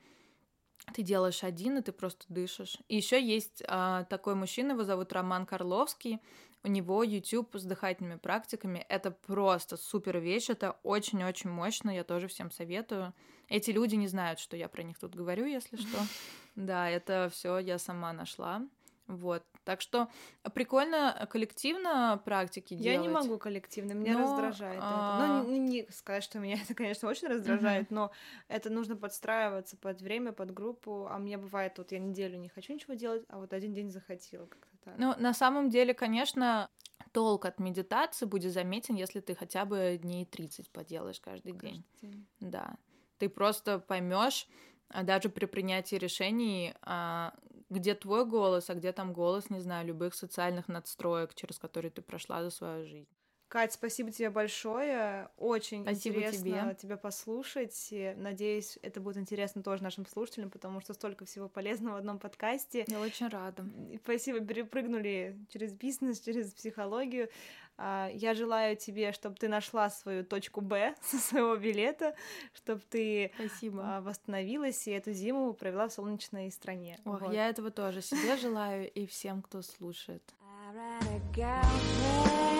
ты 0.92 1.02
делаешь 1.02 1.44
один, 1.44 1.78
и 1.78 1.82
ты 1.82 1.92
просто 1.92 2.24
дышишь. 2.28 2.78
И 2.88 2.96
еще 2.96 3.22
есть 3.22 3.62
а, 3.66 4.04
такой 4.04 4.34
мужчина, 4.34 4.72
его 4.72 4.84
зовут 4.84 5.12
Роман 5.12 5.46
Карловский. 5.46 6.20
У 6.64 6.68
него 6.68 7.02
YouTube 7.02 7.54
с 7.54 7.64
дыхательными 7.64 8.18
практиками. 8.18 8.84
Это 8.88 9.10
просто 9.10 9.76
супер 9.76 10.18
вещь, 10.18 10.50
это 10.50 10.72
очень-очень 10.82 11.50
мощно, 11.50 11.90
я 11.90 12.04
тоже 12.04 12.28
всем 12.28 12.50
советую. 12.50 13.14
Эти 13.48 13.70
люди 13.70 13.94
не 13.94 14.08
знают, 14.08 14.40
что 14.40 14.56
я 14.56 14.68
про 14.68 14.82
них 14.82 14.98
тут 14.98 15.14
говорю, 15.14 15.46
если 15.46 15.76
что. 15.76 15.98
Да, 16.56 16.90
это 16.90 17.30
все 17.32 17.58
я 17.58 17.78
сама 17.78 18.12
нашла. 18.12 18.66
Вот. 19.08 19.42
Так 19.64 19.80
что 19.80 20.08
прикольно 20.54 21.26
коллективно 21.30 22.20
практики 22.24 22.74
Я 22.74 22.92
делать. 22.92 23.08
не 23.08 23.08
могу 23.08 23.38
коллективно, 23.38 23.92
меня 23.92 24.12
Но, 24.12 24.22
раздражает 24.22 24.80
а, 24.82 25.40
это. 25.40 25.48
Ну, 25.48 25.52
не, 25.52 25.58
не 25.58 25.86
сказать, 25.90 26.22
что 26.22 26.38
меня 26.38 26.56
это, 26.62 26.74
конечно, 26.74 27.08
очень 27.08 27.28
раздражает, 27.28 27.90
но 27.90 28.12
это 28.48 28.70
нужно 28.70 28.96
подстраиваться 28.96 29.76
под 29.78 30.02
время, 30.02 30.32
под 30.32 30.52
группу. 30.52 31.06
А 31.10 31.18
мне 31.18 31.38
бывает, 31.38 31.78
вот 31.78 31.90
я 31.90 31.98
неделю 31.98 32.38
не 32.38 32.48
хочу 32.48 32.74
ничего 32.74 32.94
делать, 32.94 33.24
а 33.28 33.38
вот 33.38 33.52
один 33.52 33.72
день 33.72 33.90
захотела 33.90 34.46
как-то 34.46 34.76
так. 34.84 34.94
Ну, 34.98 35.14
на 35.18 35.32
самом 35.32 35.70
деле, 35.70 35.94
конечно, 35.94 36.68
толк 37.12 37.46
от 37.46 37.58
медитации 37.58 38.26
будет 38.26 38.52
заметен, 38.52 38.94
если 38.94 39.20
ты 39.20 39.34
хотя 39.34 39.64
бы 39.64 39.98
дней 40.00 40.26
30 40.26 40.70
поделаешь 40.70 41.20
каждый 41.20 41.52
день. 41.52 41.84
Каждый 42.00 42.10
день. 42.10 42.26
Да. 42.40 42.76
Ты 43.18 43.28
просто 43.30 43.78
поймешь, 43.78 44.46
а, 44.90 45.02
даже 45.02 45.28
при 45.28 45.46
принятии 45.46 45.96
решений, 45.96 46.74
а, 46.82 47.34
где 47.70 47.94
твой 47.94 48.24
голос, 48.26 48.70
а 48.70 48.74
где 48.74 48.92
там 48.92 49.12
голос, 49.12 49.50
не 49.50 49.60
знаю, 49.60 49.86
любых 49.86 50.14
социальных 50.14 50.68
надстроек, 50.68 51.34
через 51.34 51.58
которые 51.58 51.90
ты 51.90 52.02
прошла 52.02 52.42
за 52.42 52.50
свою 52.50 52.86
жизнь. 52.86 53.08
Кать, 53.48 53.72
спасибо 53.72 54.10
тебе 54.10 54.28
большое. 54.28 55.30
Очень 55.38 55.82
Спасибо 55.82 56.16
интересно 56.18 56.38
тебе. 56.68 56.74
тебя 56.74 56.96
послушать. 56.98 57.88
И 57.90 58.12
Надеюсь, 58.18 58.78
это 58.82 59.00
будет 59.00 59.16
интересно 59.16 59.62
тоже 59.62 59.82
нашим 59.82 60.04
слушателям, 60.06 60.50
потому 60.50 60.80
что 60.82 60.92
столько 60.92 61.24
всего 61.24 61.48
полезного 61.48 61.94
в 61.94 61.98
одном 61.98 62.18
подкасте. 62.18 62.84
Я 62.86 63.00
очень 63.00 63.28
рада. 63.28 63.64
Спасибо, 64.02 64.40
перепрыгнули 64.40 65.38
через 65.50 65.72
бизнес, 65.72 66.20
через 66.20 66.52
психологию. 66.52 67.30
А, 67.78 68.10
Я 68.12 68.34
желаю 68.34 68.76
тебе, 68.76 69.12
чтобы 69.12 69.36
ты 69.36 69.48
нашла 69.48 69.88
свою 69.88 70.24
точку 70.24 70.60
Б 70.60 70.94
со 71.02 71.16
своего 71.16 71.56
билета, 71.56 72.14
чтобы 72.52 72.82
ты 72.90 73.30
Спасибо. 73.36 73.82
а, 73.82 74.00
восстановилась 74.02 74.86
и 74.86 74.90
эту 74.90 75.12
зиму 75.12 75.54
провела 75.54 75.88
в 75.88 75.92
солнечной 75.94 76.50
стране. 76.50 76.98
Ох, 77.06 77.22
Вот. 77.22 77.32
я 77.32 77.48
этого 77.48 77.70
тоже 77.70 78.02
себе 78.02 78.36
желаю 78.36 78.90
и 78.90 79.06
всем, 79.06 79.40
кто 79.40 79.62
слушает. 79.62 80.22
I 80.70 80.74
read 80.74 81.02
a 81.06 81.34
girl 81.34 82.57